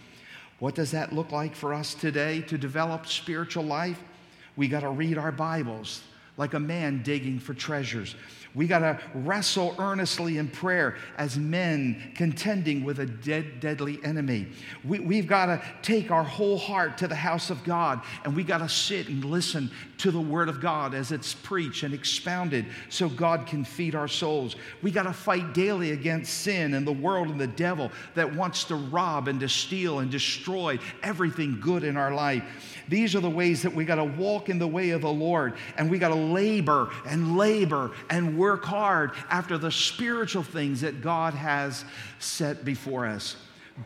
What 0.61 0.75
does 0.75 0.91
that 0.93 1.13
look 1.13 1.33
like 1.33 1.57
for 1.57 1.75
us 1.75 1.95
today 1.95 2.43
to 2.43 2.59
develop 2.59 3.07
spiritual 3.07 3.65
life? 3.65 3.99
We 4.55 4.69
got 4.69 4.81
to 4.81 4.91
read 4.91 5.17
our 5.19 5.33
Bibles 5.33 6.03
like 6.41 6.55
a 6.55 6.59
man 6.59 7.03
digging 7.03 7.39
for 7.39 7.53
treasures. 7.53 8.17
We 8.55 8.67
got 8.67 8.81
to 8.81 8.99
wrestle 9.15 9.77
earnestly 9.79 10.39
in 10.39 10.49
prayer 10.49 10.97
as 11.19 11.39
men 11.39 12.13
contending 12.17 12.85
with 12.85 12.99
a 12.99 13.07
dead, 13.07 13.61
deadly 13.61 14.01
enemy. 14.03 14.49
We, 14.85 14.99
we've 14.99 15.27
got 15.29 15.47
to 15.47 15.63
take 15.83 16.11
our 16.11 16.25
whole 16.25 16.59
heart 16.59 16.99
to 16.99 17.09
the 17.09 17.15
house 17.15 17.51
of 17.51 17.63
God 17.63 18.01
and 18.25 18.35
we 18.35 18.43
got 18.43 18.59
to 18.59 18.69
sit 18.69 19.09
and 19.09 19.25
listen 19.25 19.71
to 19.99 20.11
the 20.11 20.21
word 20.21 20.49
of 20.49 20.61
God 20.61 20.95
as 20.95 21.13
it's 21.13 21.35
preached 21.35 21.85
and 21.85 21.95
expounded 21.95 22.67
so 22.89 23.09
God 23.09 23.47
can 23.47 23.65
feed 23.65 23.95
our 23.95 24.09
souls. 24.09 24.57
We 24.83 24.91
got 24.91 25.05
to 25.05 25.13
fight 25.13 25.55
daily 25.55 25.93
against 25.93 26.39
sin 26.39 26.75
and 26.75 26.87
the 26.87 26.93
world 26.93 27.29
and 27.29 27.41
the 27.41 27.47
devil 27.47 27.93
that 28.15 28.35
wants 28.35 28.65
to 28.65 28.75
rob 28.75 29.29
and 29.29 29.39
to 29.41 29.49
steal 29.49 30.01
and 30.01 30.11
destroy 30.11 30.79
everything 31.03 31.61
good 31.61 31.85
in 31.85 31.97
our 31.97 32.13
life. 32.13 32.43
These 32.89 33.15
are 33.15 33.21
the 33.21 33.31
ways 33.31 33.63
that 33.63 33.73
we 33.73 33.85
got 33.85 33.97
to 33.97 34.05
walk 34.05 34.49
in 34.49 34.59
the 34.59 34.67
way 34.67 34.91
of 34.91 35.03
the 35.03 35.13
Lord 35.13 35.55
and 35.77 35.89
we 35.89 35.99
got 35.99 36.09
to 36.09 36.15
labor 36.15 36.91
and 37.07 37.37
labor 37.37 37.93
and 38.09 38.40
work 38.41 38.65
hard 38.65 39.13
after 39.29 39.59
the 39.59 39.71
spiritual 39.71 40.43
things 40.43 40.81
that 40.81 41.03
God 41.03 41.35
has 41.35 41.85
set 42.19 42.65
before 42.65 43.07
us. 43.07 43.37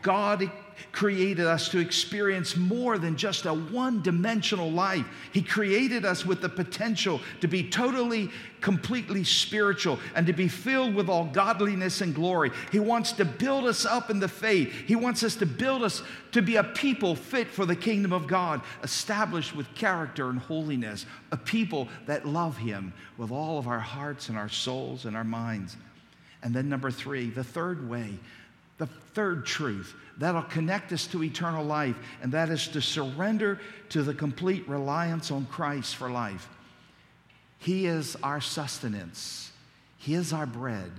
God 0.01 0.51
created 0.91 1.45
us 1.45 1.69
to 1.69 1.79
experience 1.79 2.57
more 2.57 2.97
than 2.97 3.15
just 3.15 3.45
a 3.45 3.53
one 3.53 4.01
dimensional 4.01 4.71
life. 4.71 5.05
He 5.31 5.41
created 5.41 6.05
us 6.05 6.25
with 6.25 6.41
the 6.41 6.49
potential 6.49 7.21
to 7.41 7.47
be 7.47 7.69
totally, 7.69 8.29
completely 8.61 9.23
spiritual 9.23 9.99
and 10.15 10.27
to 10.27 10.33
be 10.33 10.47
filled 10.47 10.95
with 10.95 11.09
all 11.09 11.25
godliness 11.25 12.01
and 12.01 12.13
glory. 12.13 12.51
He 12.71 12.79
wants 12.79 13.13
to 13.13 13.25
build 13.25 13.65
us 13.65 13.85
up 13.85 14.09
in 14.09 14.19
the 14.19 14.27
faith. 14.27 14.71
He 14.71 14.95
wants 14.95 15.23
us 15.23 15.35
to 15.37 15.45
build 15.45 15.83
us 15.83 16.01
to 16.33 16.41
be 16.41 16.57
a 16.57 16.63
people 16.63 17.15
fit 17.15 17.47
for 17.47 17.65
the 17.65 17.75
kingdom 17.75 18.11
of 18.11 18.27
God, 18.27 18.61
established 18.83 19.55
with 19.55 19.73
character 19.75 20.29
and 20.29 20.39
holiness, 20.39 21.05
a 21.31 21.37
people 21.37 21.87
that 22.05 22.25
love 22.25 22.57
Him 22.57 22.93
with 23.17 23.31
all 23.31 23.57
of 23.57 23.67
our 23.67 23.79
hearts 23.79 24.29
and 24.29 24.37
our 24.37 24.49
souls 24.49 25.05
and 25.05 25.15
our 25.15 25.23
minds. 25.23 25.77
And 26.43 26.53
then, 26.53 26.69
number 26.69 26.91
three, 26.91 27.29
the 27.29 27.43
third 27.43 27.89
way, 27.89 28.19
the 28.77 28.87
third 29.13 29.45
truth 29.45 29.95
that'll 30.17 30.43
connect 30.43 30.91
us 30.91 31.07
to 31.07 31.23
eternal 31.23 31.63
life, 31.63 31.95
and 32.21 32.31
that 32.31 32.49
is 32.49 32.67
to 32.69 32.81
surrender 32.81 33.59
to 33.89 34.03
the 34.03 34.13
complete 34.13 34.67
reliance 34.67 35.31
on 35.31 35.45
Christ 35.45 35.95
for 35.95 36.09
life. 36.09 36.47
He 37.59 37.85
is 37.85 38.15
our 38.21 38.41
sustenance, 38.41 39.51
He 39.97 40.13
is 40.13 40.33
our 40.33 40.45
bread. 40.45 40.91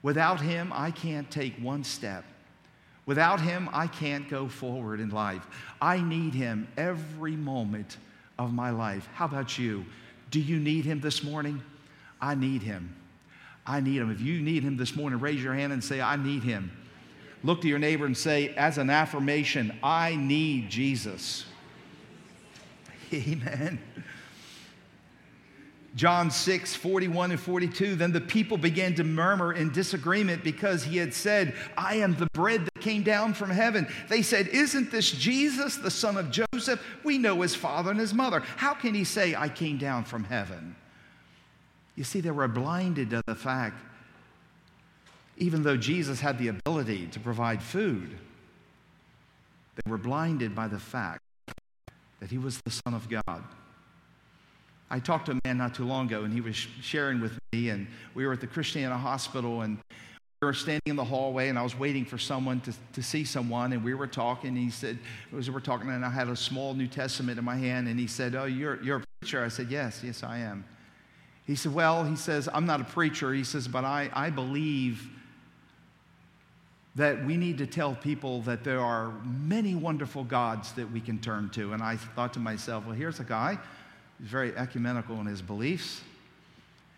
Without 0.00 0.40
Him, 0.40 0.72
I 0.72 0.92
can't 0.92 1.28
take 1.28 1.56
one 1.56 1.82
step. 1.82 2.24
Without 3.04 3.40
Him, 3.40 3.68
I 3.72 3.86
can't 3.88 4.28
go 4.28 4.46
forward 4.46 5.00
in 5.00 5.08
life. 5.10 5.44
I 5.80 6.00
need 6.00 6.34
Him 6.34 6.68
every 6.76 7.34
moment 7.34 7.96
of 8.38 8.52
my 8.52 8.70
life. 8.70 9.08
How 9.14 9.24
about 9.24 9.58
you? 9.58 9.84
Do 10.30 10.40
you 10.40 10.60
need 10.60 10.84
Him 10.84 11.00
this 11.00 11.24
morning? 11.24 11.60
I 12.20 12.34
need 12.34 12.62
Him. 12.62 12.94
I 13.68 13.80
need 13.80 14.00
Him. 14.00 14.10
If 14.10 14.20
you 14.20 14.40
need 14.40 14.62
Him 14.62 14.76
this 14.76 14.96
morning, 14.96 15.20
raise 15.20 15.42
your 15.42 15.54
hand 15.54 15.72
and 15.72 15.84
say, 15.84 16.00
I 16.00 16.16
need 16.16 16.42
Him. 16.42 16.72
Look 17.44 17.60
to 17.60 17.68
your 17.68 17.78
neighbor 17.78 18.06
and 18.06 18.16
say, 18.16 18.48
as 18.56 18.78
an 18.78 18.90
affirmation, 18.90 19.78
I 19.82 20.16
need 20.16 20.70
Jesus. 20.70 21.44
Amen. 23.12 23.78
John 25.94 26.30
6, 26.30 26.76
41 26.76 27.32
and 27.32 27.40
42. 27.40 27.96
Then 27.96 28.12
the 28.12 28.20
people 28.20 28.56
began 28.56 28.94
to 28.94 29.04
murmur 29.04 29.52
in 29.52 29.72
disagreement 29.72 30.44
because 30.44 30.84
he 30.84 30.96
had 30.96 31.12
said, 31.12 31.54
I 31.76 31.96
am 31.96 32.14
the 32.14 32.28
bread 32.32 32.64
that 32.66 32.80
came 32.80 33.02
down 33.02 33.34
from 33.34 33.50
heaven. 33.50 33.88
They 34.08 34.22
said, 34.22 34.48
Isn't 34.48 34.90
this 34.90 35.10
Jesus, 35.10 35.76
the 35.76 35.90
son 35.90 36.16
of 36.16 36.30
Joseph? 36.30 36.82
We 37.04 37.18
know 37.18 37.40
his 37.40 37.54
father 37.54 37.90
and 37.90 37.98
his 37.98 38.14
mother. 38.14 38.40
How 38.56 38.74
can 38.74 38.94
he 38.94 39.04
say, 39.04 39.34
I 39.34 39.48
came 39.48 39.76
down 39.76 40.04
from 40.04 40.24
heaven? 40.24 40.76
You 41.98 42.04
see, 42.04 42.20
they 42.20 42.30
were 42.30 42.46
blinded 42.46 43.10
to 43.10 43.22
the 43.26 43.34
fact 43.34 43.82
even 45.36 45.64
though 45.64 45.76
Jesus 45.76 46.20
had 46.20 46.38
the 46.38 46.46
ability 46.46 47.08
to 47.08 47.18
provide 47.18 47.60
food, 47.60 48.16
they 49.74 49.90
were 49.90 49.98
blinded 49.98 50.54
by 50.54 50.68
the 50.68 50.78
fact 50.78 51.20
that 52.20 52.30
he 52.30 52.38
was 52.38 52.60
the 52.60 52.70
Son 52.70 52.94
of 52.94 53.08
God. 53.08 53.42
I 54.88 55.00
talked 55.00 55.26
to 55.26 55.32
a 55.32 55.40
man 55.44 55.58
not 55.58 55.74
too 55.74 55.84
long 55.84 56.06
ago, 56.06 56.22
and 56.22 56.32
he 56.32 56.40
was 56.40 56.54
sharing 56.54 57.20
with 57.20 57.36
me, 57.52 57.70
and 57.70 57.88
we 58.14 58.24
were 58.24 58.32
at 58.32 58.40
the 58.40 58.46
Christiana 58.46 58.96
Hospital, 58.96 59.62
and 59.62 59.78
we 60.40 60.46
were 60.46 60.54
standing 60.54 60.82
in 60.86 60.96
the 60.96 61.04
hallway, 61.04 61.48
and 61.48 61.58
I 61.58 61.62
was 61.62 61.76
waiting 61.76 62.04
for 62.04 62.16
someone 62.16 62.60
to, 62.60 62.72
to 62.92 63.02
see 63.02 63.24
someone, 63.24 63.72
and 63.72 63.82
we 63.82 63.94
were 63.94 64.06
talking. 64.06 64.50
And 64.50 64.58
he 64.58 64.70
said, 64.70 65.00
as 65.36 65.48
we 65.48 65.54
were 65.54 65.60
talking, 65.60 65.90
and 65.90 66.04
I 66.04 66.10
had 66.10 66.28
a 66.28 66.36
small 66.36 66.74
New 66.74 66.86
Testament 66.86 67.40
in 67.40 67.44
my 67.44 67.56
hand, 67.56 67.88
and 67.88 67.98
he 67.98 68.06
said, 68.06 68.36
"Oh, 68.36 68.44
you're 68.44 68.80
you're 68.84 68.98
a 68.98 69.04
preacher." 69.20 69.44
I 69.44 69.48
said, 69.48 69.68
"Yes, 69.68 70.00
yes, 70.04 70.22
I 70.22 70.38
am." 70.38 70.64
He 71.48 71.56
said, 71.56 71.74
"Well," 71.74 72.04
he 72.04 72.14
says, 72.14 72.48
"I'm 72.52 72.66
not 72.66 72.80
a 72.80 72.84
preacher." 72.84 73.34
He 73.34 73.42
says, 73.42 73.66
"But 73.66 73.84
I 73.84 74.10
I 74.14 74.30
believe." 74.30 75.08
that 76.98 77.24
we 77.24 77.36
need 77.36 77.58
to 77.58 77.66
tell 77.66 77.94
people 77.94 78.42
that 78.42 78.64
there 78.64 78.80
are 78.80 79.12
many 79.22 79.76
wonderful 79.76 80.24
gods 80.24 80.72
that 80.72 80.90
we 80.90 81.00
can 81.00 81.16
turn 81.20 81.48
to. 81.50 81.72
And 81.72 81.80
I 81.80 81.94
thought 81.94 82.32
to 82.32 82.40
myself, 82.40 82.86
well, 82.86 82.94
here's 82.94 83.20
a 83.20 83.24
guy 83.24 83.56
who's 84.18 84.28
very 84.28 84.56
ecumenical 84.56 85.20
in 85.20 85.26
his 85.26 85.40
beliefs. 85.40 86.00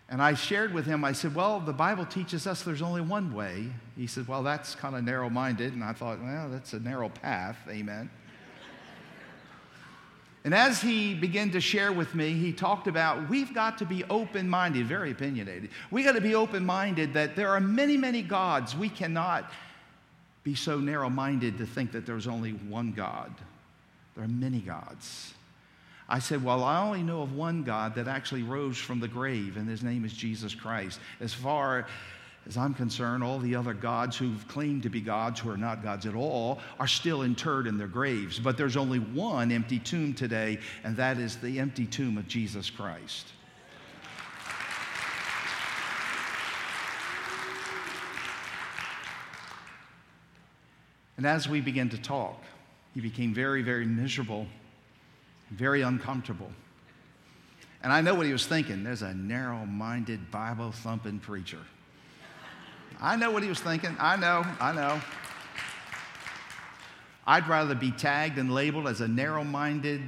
And 0.09 0.19
I 0.19 0.33
shared 0.33 0.73
with 0.73 0.87
him, 0.87 1.05
I 1.05 1.11
said, 1.11 1.35
well, 1.35 1.59
the 1.59 1.71
Bible 1.71 2.05
teaches 2.05 2.47
us 2.47 2.63
there's 2.63 2.81
only 2.81 3.01
one 3.01 3.31
way. 3.31 3.67
He 3.95 4.07
said, 4.07 4.27
well, 4.27 4.41
that's 4.41 4.73
kind 4.73 4.95
of 4.95 5.03
narrow 5.03 5.29
minded. 5.29 5.73
And 5.73 5.83
I 5.83 5.93
thought, 5.93 6.19
well, 6.19 6.49
that's 6.49 6.73
a 6.73 6.79
narrow 6.79 7.09
path. 7.09 7.57
Amen. 7.69 8.09
And 10.43 10.55
as 10.55 10.81
he 10.81 11.13
began 11.13 11.51
to 11.51 11.61
share 11.61 11.91
with 11.91 12.15
me, 12.15 12.33
he 12.33 12.51
talked 12.51 12.87
about 12.87 13.29
we've 13.29 13.53
got 13.53 13.77
to 13.77 13.85
be 13.85 14.03
open 14.05 14.49
minded, 14.49 14.87
very 14.87 15.11
opinionated. 15.11 15.69
We 15.91 16.03
got 16.03 16.13
to 16.13 16.21
be 16.21 16.33
open 16.33 16.65
minded 16.65 17.13
that 17.13 17.35
there 17.35 17.49
are 17.49 17.59
many, 17.59 17.95
many 17.95 18.23
gods. 18.23 18.75
We 18.75 18.89
cannot 18.89 19.51
be 20.43 20.55
so 20.55 20.79
narrow 20.79 21.09
minded 21.09 21.59
to 21.59 21.65
think 21.65 21.91
that 21.91 22.05
there's 22.05 22.27
only 22.27 22.51
one 22.51 22.91
God. 22.91 23.31
There 24.15 24.23
are 24.23 24.27
many 24.27 24.59
gods. 24.59 25.33
I 26.09 26.19
said, 26.19 26.43
Well, 26.43 26.63
I 26.63 26.81
only 26.81 27.03
know 27.03 27.21
of 27.21 27.33
one 27.35 27.63
God 27.63 27.95
that 27.95 28.07
actually 28.07 28.43
rose 28.43 28.77
from 28.77 28.99
the 28.99 29.07
grave, 29.07 29.57
and 29.57 29.69
his 29.69 29.83
name 29.83 30.03
is 30.03 30.13
Jesus 30.13 30.55
Christ. 30.55 30.99
As 31.19 31.33
far 31.33 31.85
as 32.47 32.57
I'm 32.57 32.73
concerned, 32.73 33.23
all 33.23 33.37
the 33.37 33.55
other 33.55 33.73
gods 33.73 34.17
who've 34.17 34.47
claimed 34.47 34.83
to 34.83 34.89
be 34.89 34.99
gods, 34.99 35.39
who 35.39 35.49
are 35.49 35.57
not 35.57 35.83
gods 35.83 36.05
at 36.05 36.15
all, 36.15 36.59
are 36.79 36.87
still 36.87 37.21
interred 37.21 37.67
in 37.67 37.77
their 37.77 37.87
graves. 37.87 38.39
But 38.39 38.57
there's 38.57 38.77
only 38.77 38.99
one 38.99 39.51
empty 39.51 39.77
tomb 39.77 40.13
today, 40.13 40.59
and 40.83 40.97
that 40.97 41.17
is 41.17 41.37
the 41.37 41.59
empty 41.59 41.85
tomb 41.85 42.17
of 42.17 42.27
Jesus 42.27 42.69
Christ. 42.69 43.27
And 51.17 51.27
as 51.27 51.47
we 51.47 51.61
began 51.61 51.89
to 51.89 52.01
talk, 52.01 52.41
he 52.95 53.01
became 53.01 53.31
very, 53.31 53.61
very 53.61 53.85
miserable, 53.85 54.47
very 55.51 55.83
uncomfortable. 55.83 56.51
And 57.83 57.93
I 57.93 58.01
know 58.01 58.15
what 58.15 58.25
he 58.25 58.31
was 58.31 58.47
thinking. 58.47 58.83
There's 58.83 59.03
a 59.03 59.13
narrow 59.13 59.65
minded, 59.67 60.31
Bible 60.31 60.71
thumping 60.71 61.19
preacher. 61.19 61.59
I 63.01 63.15
know 63.15 63.31
what 63.31 63.41
he 63.41 63.49
was 63.49 63.59
thinking. 63.59 63.95
I 63.99 64.15
know, 64.15 64.45
I 64.59 64.73
know. 64.73 65.01
I'd 67.25 67.47
rather 67.47 67.73
be 67.73 67.91
tagged 67.91 68.37
and 68.37 68.53
labeled 68.53 68.87
as 68.87 69.01
a 69.01 69.07
narrow 69.07 69.43
minded, 69.43 70.01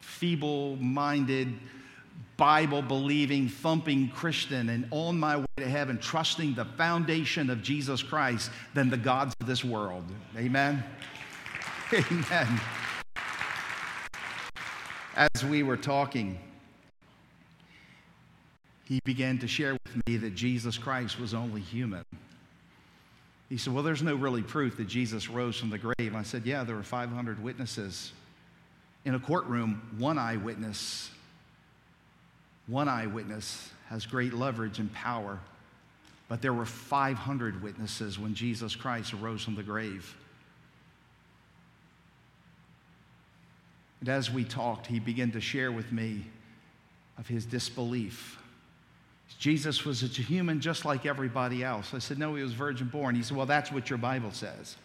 feeble 0.00 0.76
minded, 0.76 1.52
Bible 2.36 2.82
believing, 2.82 3.48
thumping 3.48 4.08
Christian 4.08 4.68
and 4.70 4.86
on 4.90 5.18
my 5.18 5.38
way 5.38 5.46
to 5.56 5.68
heaven, 5.68 5.98
trusting 5.98 6.54
the 6.54 6.64
foundation 6.64 7.50
of 7.50 7.62
Jesus 7.62 8.02
Christ 8.02 8.50
than 8.74 8.88
the 8.88 8.96
gods 8.96 9.34
of 9.40 9.46
this 9.46 9.64
world. 9.64 10.04
Amen? 10.36 10.84
Amen. 11.92 12.60
As 15.14 15.44
we 15.44 15.62
were 15.62 15.78
talking, 15.78 16.38
he 18.84 19.00
began 19.04 19.38
to 19.38 19.48
share 19.48 19.75
me 20.06 20.16
that 20.18 20.34
Jesus 20.34 20.78
Christ 20.78 21.18
was 21.20 21.34
only 21.34 21.60
human. 21.60 22.04
He 23.48 23.58
said, 23.58 23.72
Well, 23.72 23.82
there's 23.82 24.02
no 24.02 24.14
really 24.14 24.42
proof 24.42 24.76
that 24.78 24.88
Jesus 24.88 25.28
rose 25.28 25.58
from 25.58 25.70
the 25.70 25.78
grave. 25.78 26.14
I 26.14 26.22
said, 26.22 26.44
Yeah, 26.44 26.64
there 26.64 26.76
were 26.76 26.82
500 26.82 27.42
witnesses. 27.42 28.12
In 29.04 29.14
a 29.14 29.20
courtroom, 29.20 29.82
one 29.98 30.18
eyewitness, 30.18 31.10
one 32.66 32.88
eyewitness 32.88 33.70
has 33.88 34.04
great 34.04 34.32
leverage 34.32 34.80
and 34.80 34.92
power, 34.92 35.38
but 36.28 36.42
there 36.42 36.52
were 36.52 36.64
500 36.64 37.62
witnesses 37.62 38.18
when 38.18 38.34
Jesus 38.34 38.74
Christ 38.74 39.14
arose 39.14 39.44
from 39.44 39.54
the 39.54 39.62
grave. 39.62 40.16
And 44.00 44.08
as 44.08 44.30
we 44.30 44.44
talked, 44.44 44.86
he 44.86 44.98
began 44.98 45.30
to 45.32 45.40
share 45.40 45.70
with 45.70 45.92
me 45.92 46.24
of 47.16 47.28
his 47.28 47.46
disbelief 47.46 48.38
Jesus 49.38 49.84
was 49.84 50.02
a 50.02 50.06
human 50.06 50.60
just 50.60 50.84
like 50.84 51.04
everybody 51.04 51.62
else. 51.62 51.92
I 51.92 51.98
said, 51.98 52.18
No, 52.18 52.34
he 52.34 52.42
was 52.42 52.52
virgin 52.52 52.88
born. 52.88 53.14
He 53.14 53.22
said, 53.22 53.36
Well, 53.36 53.46
that's 53.46 53.70
what 53.70 53.90
your 53.90 53.98
Bible 53.98 54.32
says. 54.32 54.76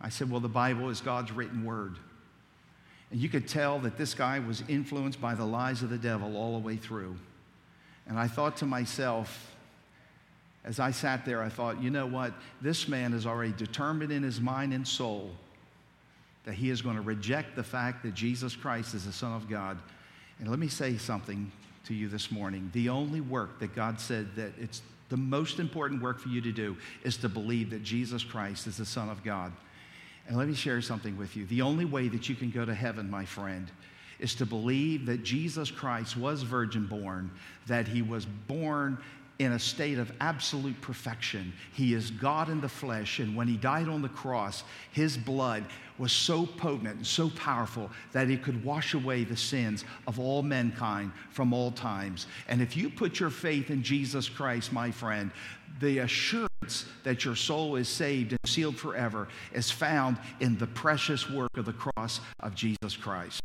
I 0.00 0.08
said, 0.08 0.30
Well, 0.30 0.40
the 0.40 0.48
Bible 0.48 0.88
is 0.88 1.00
God's 1.00 1.32
written 1.32 1.64
word. 1.64 1.96
And 3.10 3.20
you 3.20 3.28
could 3.28 3.48
tell 3.48 3.78
that 3.80 3.96
this 3.96 4.14
guy 4.14 4.38
was 4.38 4.62
influenced 4.68 5.20
by 5.20 5.34
the 5.34 5.44
lies 5.44 5.82
of 5.82 5.90
the 5.90 5.98
devil 5.98 6.36
all 6.36 6.52
the 6.52 6.64
way 6.64 6.76
through. 6.76 7.16
And 8.06 8.18
I 8.18 8.28
thought 8.28 8.58
to 8.58 8.66
myself, 8.66 9.54
as 10.64 10.78
I 10.78 10.90
sat 10.90 11.24
there, 11.24 11.42
I 11.42 11.48
thought, 11.48 11.82
you 11.82 11.90
know 11.90 12.06
what? 12.06 12.34
This 12.60 12.88
man 12.88 13.14
is 13.14 13.26
already 13.26 13.52
determined 13.52 14.12
in 14.12 14.22
his 14.22 14.40
mind 14.40 14.72
and 14.74 14.86
soul 14.86 15.30
that 16.44 16.54
he 16.54 16.70
is 16.70 16.82
going 16.82 16.96
to 16.96 17.02
reject 17.02 17.56
the 17.56 17.62
fact 17.62 18.02
that 18.02 18.14
Jesus 18.14 18.54
Christ 18.54 18.94
is 18.94 19.06
the 19.06 19.12
Son 19.12 19.32
of 19.32 19.48
God. 19.48 19.78
And 20.38 20.48
let 20.48 20.58
me 20.58 20.68
say 20.68 20.96
something 20.96 21.50
to 21.88 21.94
you 21.94 22.08
this 22.08 22.30
morning. 22.30 22.70
The 22.72 22.88
only 22.88 23.20
work 23.20 23.58
that 23.60 23.74
God 23.74 24.00
said 24.00 24.28
that 24.36 24.52
it's 24.58 24.82
the 25.08 25.16
most 25.16 25.58
important 25.58 26.02
work 26.02 26.20
for 26.20 26.28
you 26.28 26.40
to 26.42 26.52
do 26.52 26.76
is 27.02 27.16
to 27.18 27.28
believe 27.28 27.70
that 27.70 27.82
Jesus 27.82 28.22
Christ 28.22 28.66
is 28.66 28.76
the 28.76 28.84
Son 28.84 29.08
of 29.08 29.24
God. 29.24 29.52
And 30.26 30.36
let 30.36 30.48
me 30.48 30.54
share 30.54 30.80
something 30.82 31.16
with 31.16 31.34
you. 31.36 31.46
The 31.46 31.62
only 31.62 31.86
way 31.86 32.08
that 32.08 32.28
you 32.28 32.34
can 32.34 32.50
go 32.50 32.64
to 32.64 32.74
heaven, 32.74 33.10
my 33.10 33.24
friend, 33.24 33.70
is 34.18 34.34
to 34.34 34.46
believe 34.46 35.06
that 35.06 35.22
Jesus 35.22 35.70
Christ 35.70 36.16
was 36.16 36.42
virgin 36.42 36.86
born, 36.86 37.30
that 37.66 37.88
he 37.88 38.02
was 38.02 38.26
born 38.26 38.98
in 39.38 39.52
a 39.52 39.58
state 39.58 39.98
of 39.98 40.12
absolute 40.20 40.80
perfection. 40.80 41.52
He 41.72 41.94
is 41.94 42.10
God 42.10 42.48
in 42.48 42.60
the 42.60 42.68
flesh, 42.68 43.20
and 43.20 43.36
when 43.36 43.46
he 43.46 43.56
died 43.56 43.88
on 43.88 44.02
the 44.02 44.08
cross, 44.08 44.64
his 44.92 45.16
blood 45.16 45.64
was 45.96 46.12
so 46.12 46.46
potent 46.46 46.96
and 46.96 47.06
so 47.06 47.30
powerful 47.30 47.90
that 48.12 48.30
it 48.30 48.42
could 48.42 48.64
wash 48.64 48.94
away 48.94 49.24
the 49.24 49.36
sins 49.36 49.84
of 50.06 50.18
all 50.18 50.42
mankind 50.42 51.12
from 51.30 51.52
all 51.52 51.70
times. 51.70 52.26
And 52.48 52.60
if 52.60 52.76
you 52.76 52.90
put 52.90 53.20
your 53.20 53.30
faith 53.30 53.70
in 53.70 53.82
Jesus 53.82 54.28
Christ, 54.28 54.72
my 54.72 54.90
friend, 54.90 55.30
the 55.80 55.98
assurance 55.98 56.86
that 57.04 57.24
your 57.24 57.36
soul 57.36 57.76
is 57.76 57.88
saved 57.88 58.32
and 58.32 58.40
sealed 58.46 58.76
forever 58.76 59.28
is 59.52 59.70
found 59.70 60.18
in 60.40 60.58
the 60.58 60.66
precious 60.66 61.30
work 61.30 61.56
of 61.56 61.64
the 61.64 61.72
cross 61.72 62.20
of 62.40 62.54
Jesus 62.54 62.96
Christ. 62.96 63.42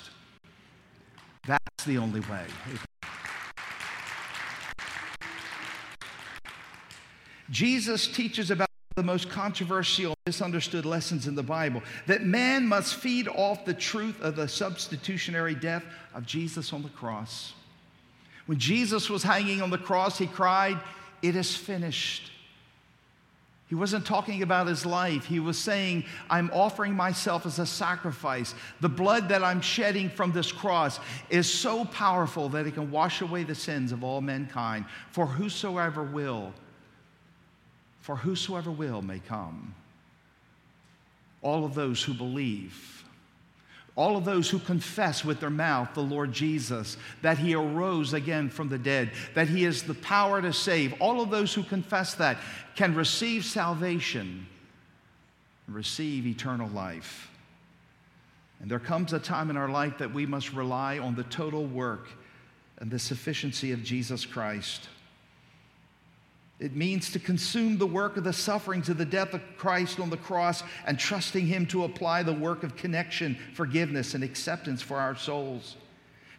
That's 1.45 1.85
the 1.85 1.97
only 1.97 2.21
way. 2.21 2.45
Jesus 7.49 8.07
teaches 8.07 8.51
about 8.51 8.69
the 8.95 9.03
most 9.03 9.29
controversial, 9.29 10.13
misunderstood 10.25 10.85
lessons 10.85 11.27
in 11.27 11.35
the 11.35 11.43
Bible 11.43 11.81
that 12.05 12.23
man 12.23 12.67
must 12.67 12.95
feed 12.95 13.27
off 13.27 13.65
the 13.65 13.73
truth 13.73 14.21
of 14.21 14.35
the 14.35 14.47
substitutionary 14.47 15.55
death 15.55 15.83
of 16.13 16.25
Jesus 16.25 16.73
on 16.73 16.83
the 16.83 16.89
cross. 16.89 17.53
When 18.45 18.59
Jesus 18.59 19.09
was 19.09 19.23
hanging 19.23 19.61
on 19.61 19.69
the 19.69 19.77
cross, 19.77 20.17
he 20.17 20.27
cried, 20.27 20.79
It 21.21 21.35
is 21.35 21.55
finished. 21.55 22.31
He 23.67 23.75
wasn't 23.75 24.05
talking 24.05 24.43
about 24.43 24.67
his 24.67 24.85
life. 24.85 25.25
He 25.25 25.39
was 25.39 25.57
saying, 25.57 26.05
I'm 26.29 26.51
offering 26.53 26.93
myself 26.93 27.47
as 27.47 27.57
a 27.57 27.65
sacrifice. 27.65 28.53
The 28.81 28.89
blood 28.89 29.29
that 29.29 29.43
I'm 29.43 29.61
shedding 29.61 30.11
from 30.11 30.31
this 30.31 30.51
cross 30.51 30.99
is 31.31 31.51
so 31.51 31.85
powerful 31.85 32.49
that 32.49 32.67
it 32.67 32.75
can 32.75 32.91
wash 32.91 33.21
away 33.21 33.43
the 33.43 33.55
sins 33.55 33.91
of 33.91 34.03
all 34.03 34.21
mankind. 34.21 34.85
For 35.09 35.25
whosoever 35.25 36.03
will, 36.03 36.53
for 38.03 38.17
whosoever 38.17 38.69
will 38.69 39.01
may 39.01 39.19
come. 39.19 39.73
All 41.41 41.63
of 41.63 41.73
those 41.73 42.03
who 42.03 42.13
believe, 42.13 43.05
all 43.95 44.17
of 44.17 44.25
those 44.25 44.49
who 44.49 44.59
confess 44.59 45.23
with 45.23 45.39
their 45.39 45.49
mouth 45.49 45.93
the 45.93 46.01
Lord 46.01 46.33
Jesus, 46.33 46.97
that 47.21 47.37
he 47.37 47.55
arose 47.55 48.13
again 48.13 48.49
from 48.49 48.67
the 48.67 48.77
dead, 48.77 49.11
that 49.35 49.47
he 49.47 49.63
is 49.63 49.83
the 49.83 49.93
power 49.93 50.41
to 50.41 50.51
save, 50.51 50.93
all 50.99 51.21
of 51.21 51.29
those 51.29 51.53
who 51.53 51.63
confess 51.63 52.13
that 52.15 52.37
can 52.75 52.93
receive 52.93 53.45
salvation 53.45 54.47
and 55.67 55.75
receive 55.75 56.27
eternal 56.27 56.67
life. 56.69 57.29
And 58.59 58.69
there 58.69 58.79
comes 58.79 59.13
a 59.13 59.19
time 59.19 59.49
in 59.49 59.55
our 59.55 59.69
life 59.69 59.97
that 59.99 60.13
we 60.13 60.25
must 60.25 60.51
rely 60.51 60.99
on 60.99 61.15
the 61.15 61.23
total 61.23 61.65
work 61.65 62.09
and 62.79 62.91
the 62.91 62.99
sufficiency 62.99 63.71
of 63.71 63.81
Jesus 63.81 64.25
Christ. 64.25 64.89
It 66.59 66.75
means 66.75 67.11
to 67.11 67.19
consume 67.19 67.77
the 67.77 67.87
work 67.87 68.15
of 68.15 68.23
the 68.23 68.33
sufferings 68.33 68.87
of 68.87 68.97
the 68.97 69.05
death 69.05 69.33
of 69.33 69.41
Christ 69.57 69.99
on 69.99 70.09
the 70.09 70.17
cross 70.17 70.63
and 70.85 70.97
trusting 70.97 71.47
Him 71.47 71.65
to 71.67 71.83
apply 71.83 72.23
the 72.23 72.33
work 72.33 72.63
of 72.63 72.75
connection, 72.75 73.37
forgiveness, 73.53 74.13
and 74.13 74.23
acceptance 74.23 74.81
for 74.81 74.99
our 74.99 75.15
souls. 75.15 75.77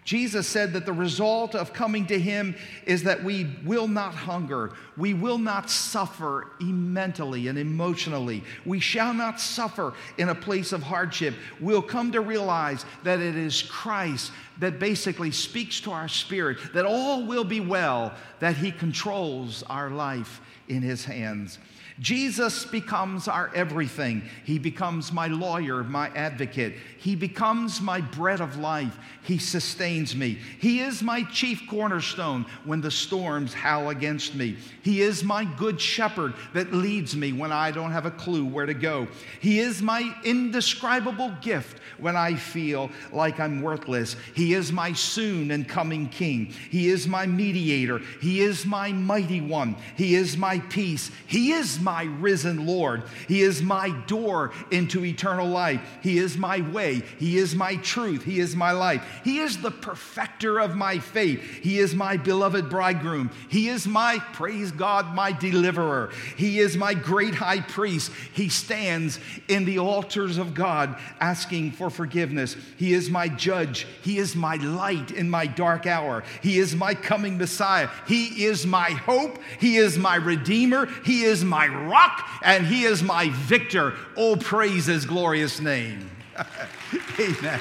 Jesus 0.05 0.47
said 0.47 0.75
that 0.75 0.85
the 0.85 0.93
result 0.93 1.55
of 1.55 1.73
coming 1.73 2.07
to 2.07 2.19
Him 2.19 2.55
is 2.85 3.03
that 3.05 3.25
we 3.25 3.57
will 3.65 3.89
not 3.89 4.15
hunger. 4.15 4.73
We 4.99 5.15
will 5.15 5.39
not 5.39 5.71
suffer 5.71 6.49
mentally 6.61 7.49
and 7.49 7.59
emotionally. 7.59 8.45
We 8.67 8.81
shall 8.81 9.15
not 9.15 9.41
suffer 9.41 9.95
in 10.19 10.29
a 10.29 10.35
place 10.35 10.73
of 10.73 10.83
hardship. 10.83 11.35
We'll 11.59 11.83
come 11.83 12.13
to 12.13 12.21
realize 12.21 12.85
that 13.03 13.19
it 13.19 13.35
is 13.35 13.63
Christ 13.63 14.31
that 14.59 14.79
basically 14.79 15.31
speaks 15.31 15.81
to 15.81 15.93
our 15.93 16.09
spirit 16.09 16.59
that 16.75 16.85
all 16.85 17.25
will 17.25 17.45
be 17.45 17.61
well, 17.61 18.13
that 18.41 18.59
He 18.59 18.71
controls 18.71 19.63
our 19.65 19.89
life 19.89 20.43
in 20.69 20.83
His 20.83 21.05
hands. 21.05 21.59
Jesus 22.01 22.65
becomes 22.65 23.29
our 23.29 23.53
everything. 23.55 24.23
He 24.45 24.59
becomes 24.59 25.13
my 25.13 25.29
lawyer, 25.29 25.85
my 25.85 26.09
advocate. 26.09 26.75
He 26.99 27.15
becomes 27.15 27.81
my 27.81 28.01
bread 28.01 28.41
of 28.41 28.57
life. 28.57 28.99
He 29.23 29.39
sustains 29.39 30.17
me. 30.17 30.39
He 30.59 30.81
is 30.81 31.03
my 31.03 31.23
chief 31.25 31.63
cornerstone 31.69 32.47
when 32.65 32.81
the 32.81 32.91
storms 32.91 33.55
howl 33.55 33.91
against 33.91 34.35
me. 34.35 34.57
He 34.83 35.03
is 35.03 35.23
my 35.23 35.45
good 35.45 35.81
shepherd 35.81 36.35
that 36.53 36.75
leads 36.75 37.15
me 37.15 37.33
when 37.33 37.53
I 37.53 37.71
don't 37.71 37.93
have 37.93 38.07
a 38.07 38.11
clue 38.11 38.45
where 38.45 38.67
to 38.67 38.75
go. 38.75 39.07
He 39.41 39.61
is 39.61 39.81
my 39.81 40.15
indescribable 40.25 41.33
gift 41.41 41.81
when 41.99 42.17
I 42.17 42.35
feel 42.35 42.91
like 43.13 43.39
I'm 43.39 43.63
worthless. 43.63 44.17
He 44.35 44.55
is 44.55 44.73
my 44.73 44.93
soon 44.93 45.53
and 45.53 45.69
coming 45.69 46.09
king. 46.09 46.47
He 46.71 46.89
is 46.89 47.07
my 47.07 47.25
mediator. 47.25 48.01
He 48.21 48.41
is 48.41 48.67
my 48.67 48.93
mighty 48.93 49.41
one. 49.41 49.77
He 49.97 50.17
is 50.17 50.37
my 50.37 50.59
peace. 50.59 51.11
He 51.27 51.53
is 51.53 51.79
my 51.85 52.05
risen 52.05 52.67
Lord. 52.67 53.05
He 53.29 53.43
is 53.43 53.63
my 53.63 53.91
door 54.07 54.53
into 54.71 55.05
eternal 55.05 55.47
life. 55.47 55.81
He 56.03 56.19
is 56.19 56.37
my 56.37 56.63
way. 56.71 57.03
He 57.19 57.39
is 57.39 57.55
my 57.55 57.77
truth. 57.77 58.25
He 58.25 58.41
is 58.41 58.57
my 58.57 58.73
life. 58.73 59.05
He 59.23 59.39
is 59.39 59.61
the 59.61 59.71
perfecter 59.71 60.59
of 60.59 60.75
my 60.75 60.99
faith. 60.99 61.41
He 61.63 61.79
is 61.79 61.95
my 61.95 62.17
beloved 62.17 62.69
bridegroom. 62.69 63.31
He 63.49 63.69
is 63.69 63.87
my, 63.87 64.19
praise 64.33 64.73
God, 64.73 65.15
my 65.15 65.31
deliverer. 65.31 66.11
He 66.37 66.59
is 66.59 66.77
my 66.77 66.95
great 66.95 67.35
high 67.35 67.61
priest. 67.61 68.11
He 68.33 68.49
stands 68.49 69.21
in 69.47 69.65
the 69.65 69.79
altars 69.79 70.39
of 70.39 70.55
God 70.55 70.99
asking 71.21 71.73
for 71.73 71.91
forgiveness. 71.91 72.57
He 72.79 72.95
is 72.95 73.11
my 73.11 73.29
judge. 73.29 73.87
He 74.03 74.19
is 74.19 74.35
my 74.35 74.57
light 74.57 75.11
in 75.11 75.29
my 75.29 75.47
dark 75.47 75.87
hour. 75.87 76.25
He 76.43 76.59
is 76.59 76.75
my 76.75 76.95
coming 76.95 77.37
Messiah. 77.37 77.91
He 78.07 78.45
is 78.45 78.67
my 78.67 78.91
hope. 78.91 79.39
He 79.61 79.77
is 79.77 79.99
my 79.99 80.17
redeemer. 80.17 80.87
He 81.05 81.25
is 81.25 81.45
my 81.45 81.67
rock 81.75 82.29
and 82.43 82.67
he 82.67 82.85
is 82.85 83.03
my 83.03 83.29
victor. 83.31 83.95
Oh, 84.17 84.37
praise 84.37 84.87
his 84.87 85.05
glorious 85.05 85.61
name. 85.61 86.11
Amen. 87.21 87.61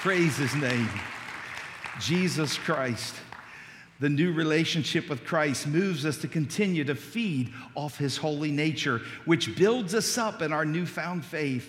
Praise 0.00 0.36
his 0.36 0.54
name. 0.54 0.88
Jesus 2.00 2.56
Christ. 2.56 3.14
The 4.00 4.08
new 4.08 4.32
relationship 4.32 5.08
with 5.08 5.24
Christ 5.24 5.66
moves 5.66 6.06
us 6.06 6.18
to 6.18 6.28
continue 6.28 6.84
to 6.84 6.94
feed 6.94 7.52
off 7.74 7.98
his 7.98 8.16
holy 8.16 8.52
nature, 8.52 9.00
which 9.24 9.56
builds 9.56 9.92
us 9.92 10.16
up 10.16 10.40
in 10.40 10.52
our 10.52 10.64
newfound 10.64 11.24
faith. 11.24 11.68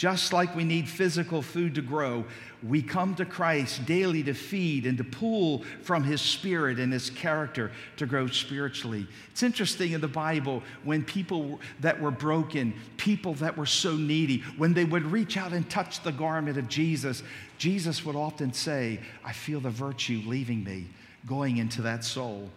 Just 0.00 0.32
like 0.32 0.56
we 0.56 0.64
need 0.64 0.88
physical 0.88 1.42
food 1.42 1.74
to 1.74 1.82
grow, 1.82 2.24
we 2.62 2.80
come 2.80 3.14
to 3.16 3.26
Christ 3.26 3.84
daily 3.84 4.22
to 4.22 4.32
feed 4.32 4.86
and 4.86 4.96
to 4.96 5.04
pull 5.04 5.62
from 5.82 6.04
His 6.04 6.22
Spirit 6.22 6.78
and 6.78 6.90
His 6.90 7.10
character 7.10 7.70
to 7.98 8.06
grow 8.06 8.26
spiritually. 8.26 9.06
It's 9.30 9.42
interesting 9.42 9.92
in 9.92 10.00
the 10.00 10.08
Bible 10.08 10.62
when 10.84 11.04
people 11.04 11.60
that 11.80 12.00
were 12.00 12.10
broken, 12.10 12.72
people 12.96 13.34
that 13.34 13.58
were 13.58 13.66
so 13.66 13.94
needy, 13.94 14.38
when 14.56 14.72
they 14.72 14.86
would 14.86 15.04
reach 15.04 15.36
out 15.36 15.52
and 15.52 15.68
touch 15.68 16.02
the 16.02 16.12
garment 16.12 16.56
of 16.56 16.66
Jesus, 16.66 17.22
Jesus 17.58 18.02
would 18.02 18.16
often 18.16 18.54
say, 18.54 19.00
I 19.22 19.34
feel 19.34 19.60
the 19.60 19.68
virtue 19.68 20.22
leaving 20.24 20.64
me, 20.64 20.86
going 21.26 21.58
into 21.58 21.82
that 21.82 22.04
soul. 22.04 22.48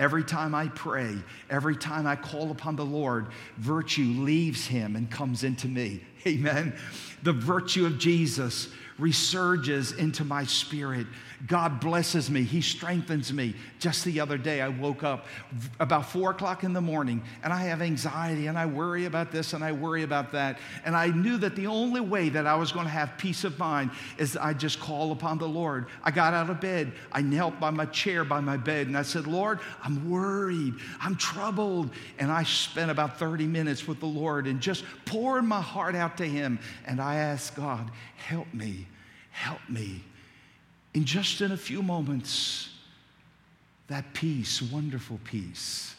Every 0.00 0.24
time 0.24 0.52
I 0.52 0.66
pray, 0.66 1.14
every 1.48 1.76
time 1.76 2.08
I 2.08 2.16
call 2.16 2.50
upon 2.50 2.74
the 2.74 2.84
Lord, 2.84 3.28
virtue 3.56 4.14
leaves 4.16 4.66
him 4.66 4.96
and 4.96 5.08
comes 5.08 5.44
into 5.44 5.68
me. 5.68 6.02
Amen. 6.26 6.74
The 7.22 7.32
virtue 7.32 7.86
of 7.86 7.98
Jesus 7.98 8.68
resurges 8.98 9.96
into 9.96 10.24
my 10.24 10.44
spirit. 10.44 11.06
God 11.46 11.78
blesses 11.78 12.30
me. 12.30 12.42
He 12.42 12.60
strengthens 12.60 13.32
me. 13.32 13.54
Just 13.78 14.04
the 14.04 14.18
other 14.18 14.36
day, 14.36 14.60
I 14.60 14.68
woke 14.68 15.04
up 15.04 15.26
about 15.78 16.10
four 16.10 16.32
o'clock 16.32 16.64
in 16.64 16.72
the 16.72 16.80
morning 16.80 17.22
and 17.44 17.52
I 17.52 17.62
have 17.62 17.80
anxiety 17.80 18.48
and 18.48 18.58
I 18.58 18.66
worry 18.66 19.04
about 19.04 19.30
this 19.30 19.52
and 19.52 19.62
I 19.62 19.70
worry 19.70 20.02
about 20.02 20.32
that. 20.32 20.58
And 20.84 20.96
I 20.96 21.06
knew 21.06 21.38
that 21.38 21.54
the 21.54 21.68
only 21.68 22.00
way 22.00 22.28
that 22.30 22.46
I 22.46 22.56
was 22.56 22.72
going 22.72 22.86
to 22.86 22.90
have 22.90 23.16
peace 23.18 23.44
of 23.44 23.56
mind 23.56 23.92
is 24.18 24.36
I 24.36 24.52
just 24.52 24.80
call 24.80 25.12
upon 25.12 25.38
the 25.38 25.48
Lord. 25.48 25.86
I 26.02 26.10
got 26.10 26.34
out 26.34 26.50
of 26.50 26.60
bed. 26.60 26.92
I 27.12 27.22
knelt 27.22 27.60
by 27.60 27.70
my 27.70 27.86
chair 27.86 28.24
by 28.24 28.40
my 28.40 28.56
bed 28.56 28.88
and 28.88 28.98
I 28.98 29.02
said, 29.02 29.28
Lord, 29.28 29.60
I'm 29.84 30.10
worried. 30.10 30.74
I'm 31.00 31.14
troubled. 31.14 31.90
And 32.18 32.32
I 32.32 32.42
spent 32.42 32.90
about 32.90 33.16
30 33.16 33.46
minutes 33.46 33.86
with 33.86 34.00
the 34.00 34.06
Lord 34.06 34.48
and 34.48 34.60
just 34.60 34.84
pouring 35.04 35.46
my 35.46 35.60
heart 35.60 35.94
out 35.94 36.16
to 36.16 36.24
Him. 36.24 36.58
And 36.84 37.00
I 37.00 37.16
asked 37.16 37.54
God, 37.54 37.92
help 38.18 38.52
me, 38.52 38.86
help 39.30 39.60
me 39.68 40.02
in 40.94 41.04
just 41.04 41.40
in 41.40 41.52
a 41.52 41.56
few 41.56 41.82
moments, 41.82 42.70
that 43.88 44.12
peace, 44.14 44.60
wonderful 44.60 45.20
peace, 45.24 45.94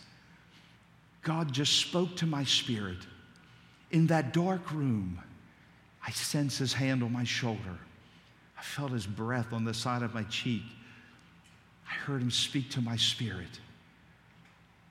God 1.21 1.51
just 1.51 1.77
spoke 1.77 2.15
to 2.17 2.25
my 2.25 2.43
spirit. 2.43 2.97
In 3.91 4.07
that 4.07 4.33
dark 4.33 4.71
room, 4.71 5.19
I 6.05 6.11
sense 6.11 6.57
his 6.57 6.73
hand 6.73 7.03
on 7.03 7.11
my 7.11 7.23
shoulder. 7.23 7.77
I 8.57 8.61
felt 8.61 8.91
his 8.91 9.07
breath 9.07 9.53
on 9.53 9.63
the 9.63 9.73
side 9.73 10.01
of 10.01 10.13
my 10.13 10.23
cheek. 10.23 10.63
I 11.89 11.93
heard 11.93 12.21
him 12.21 12.31
speak 12.31 12.69
to 12.71 12.81
my 12.81 12.95
spirit. 12.95 13.59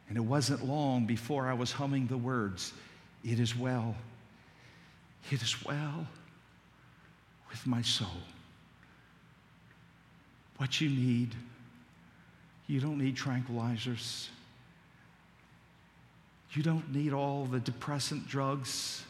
And 0.08 0.16
it 0.16 0.24
wasn't 0.24 0.64
long 0.64 1.06
before 1.06 1.48
I 1.48 1.54
was 1.54 1.70
humming 1.70 2.06
the 2.06 2.16
words, 2.16 2.72
It 3.24 3.38
is 3.40 3.56
well. 3.56 3.94
It 5.30 5.42
is 5.42 5.64
well 5.64 6.06
with 7.50 7.66
my 7.66 7.82
soul 7.82 8.22
what 10.58 10.80
you 10.80 10.90
need. 10.90 11.34
You 12.66 12.80
don't 12.80 12.98
need 12.98 13.16
tranquilizers. 13.16 14.28
You 16.52 16.62
don't 16.62 16.94
need 16.94 17.12
all 17.12 17.46
the 17.46 17.60
depressant 17.60 18.28
drugs. 18.28 19.04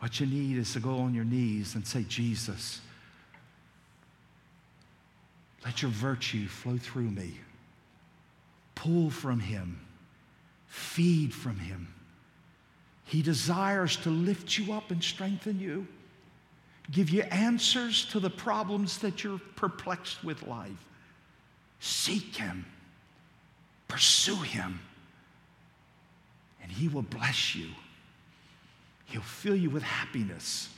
What 0.00 0.18
you 0.18 0.26
need 0.26 0.58
is 0.58 0.72
to 0.72 0.80
go 0.80 0.98
on 0.98 1.14
your 1.14 1.24
knees 1.24 1.74
and 1.74 1.86
say, 1.86 2.04
Jesus, 2.08 2.80
let 5.64 5.82
your 5.82 5.90
virtue 5.90 6.48
flow 6.48 6.78
through 6.78 7.10
me. 7.10 7.34
Pull 8.74 9.10
from 9.10 9.40
him, 9.40 9.80
feed 10.66 11.32
from 11.32 11.58
him. 11.58 11.88
He 13.04 13.22
desires 13.22 13.96
to 13.98 14.10
lift 14.10 14.58
you 14.58 14.72
up 14.72 14.90
and 14.90 15.02
strengthen 15.02 15.60
you 15.60 15.86
give 16.90 17.10
you 17.10 17.22
answers 17.22 18.04
to 18.06 18.20
the 18.20 18.30
problems 18.30 18.98
that 18.98 19.24
you're 19.24 19.40
perplexed 19.56 20.22
with 20.22 20.46
life. 20.46 20.70
Seek 21.80 22.36
Him, 22.36 22.64
pursue 23.88 24.36
Him, 24.36 24.80
and 26.62 26.70
He 26.70 26.88
will 26.88 27.02
bless 27.02 27.54
you. 27.54 27.68
He'll 29.06 29.20
fill 29.20 29.56
you 29.56 29.70
with 29.70 29.82
happiness. 29.82 30.68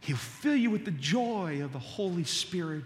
He'll 0.00 0.16
fill 0.16 0.56
you 0.56 0.70
with 0.70 0.84
the 0.84 0.90
joy 0.90 1.62
of 1.62 1.72
the 1.72 1.78
Holy 1.78 2.24
Spirit. 2.24 2.84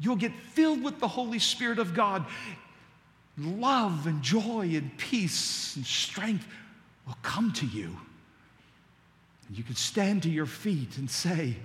You'll 0.00 0.16
get 0.16 0.32
filled 0.52 0.82
with 0.82 0.98
the 0.98 1.08
Holy 1.08 1.38
Spirit 1.38 1.78
of 1.78 1.94
God. 1.94 2.24
Love 3.38 4.06
and 4.06 4.22
joy 4.22 4.70
and 4.74 4.96
peace 4.98 5.76
and 5.76 5.86
strength 5.86 6.46
will 7.06 7.16
come 7.22 7.52
to 7.52 7.66
you. 7.66 7.96
You 9.50 9.62
can 9.62 9.76
stand 9.76 10.22
to 10.22 10.30
your 10.30 10.46
feet 10.46 10.96
and 10.98 11.10
say, 11.10 11.56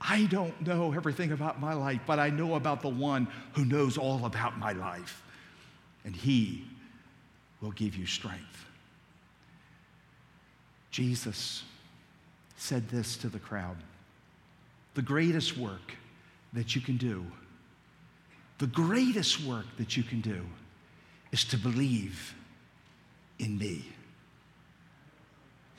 I 0.00 0.26
don't 0.26 0.60
know 0.66 0.92
everything 0.92 1.32
about 1.32 1.60
my 1.60 1.72
life, 1.72 2.00
but 2.06 2.18
I 2.18 2.28
know 2.28 2.54
about 2.54 2.82
the 2.82 2.88
one 2.88 3.28
who 3.54 3.64
knows 3.64 3.96
all 3.96 4.26
about 4.26 4.58
my 4.58 4.72
life. 4.72 5.22
And 6.04 6.14
he 6.14 6.64
will 7.60 7.70
give 7.72 7.96
you 7.96 8.04
strength. 8.04 8.66
Jesus 10.90 11.62
said 12.56 12.88
this 12.88 13.16
to 13.16 13.28
the 13.28 13.38
crowd 13.38 13.76
The 14.94 15.02
greatest 15.02 15.56
work 15.56 15.94
that 16.52 16.74
you 16.74 16.82
can 16.82 16.98
do, 16.98 17.24
the 18.58 18.66
greatest 18.66 19.42
work 19.44 19.66
that 19.78 19.96
you 19.96 20.02
can 20.02 20.20
do 20.20 20.44
is 21.32 21.44
to 21.46 21.56
believe 21.56 22.34
in 23.38 23.58
me. 23.58 23.84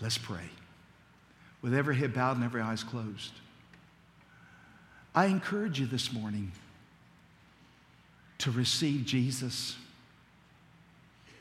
Let's 0.02 0.18
pray 0.18 0.50
with 1.66 1.74
every 1.74 1.96
head 1.96 2.14
bowed 2.14 2.36
and 2.36 2.46
every 2.46 2.62
eyes 2.62 2.84
closed. 2.84 3.32
I 5.16 5.26
encourage 5.26 5.80
you 5.80 5.88
this 5.88 6.14
morning 6.14 6.52
to 8.38 8.52
receive 8.52 9.04
Jesus. 9.04 9.76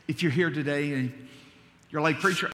If 0.07 0.23
you're 0.23 0.31
here 0.31 0.49
today 0.49 0.93
and 0.93 1.27
you're 1.91 2.01
like, 2.01 2.19
Preacher, 2.21 2.51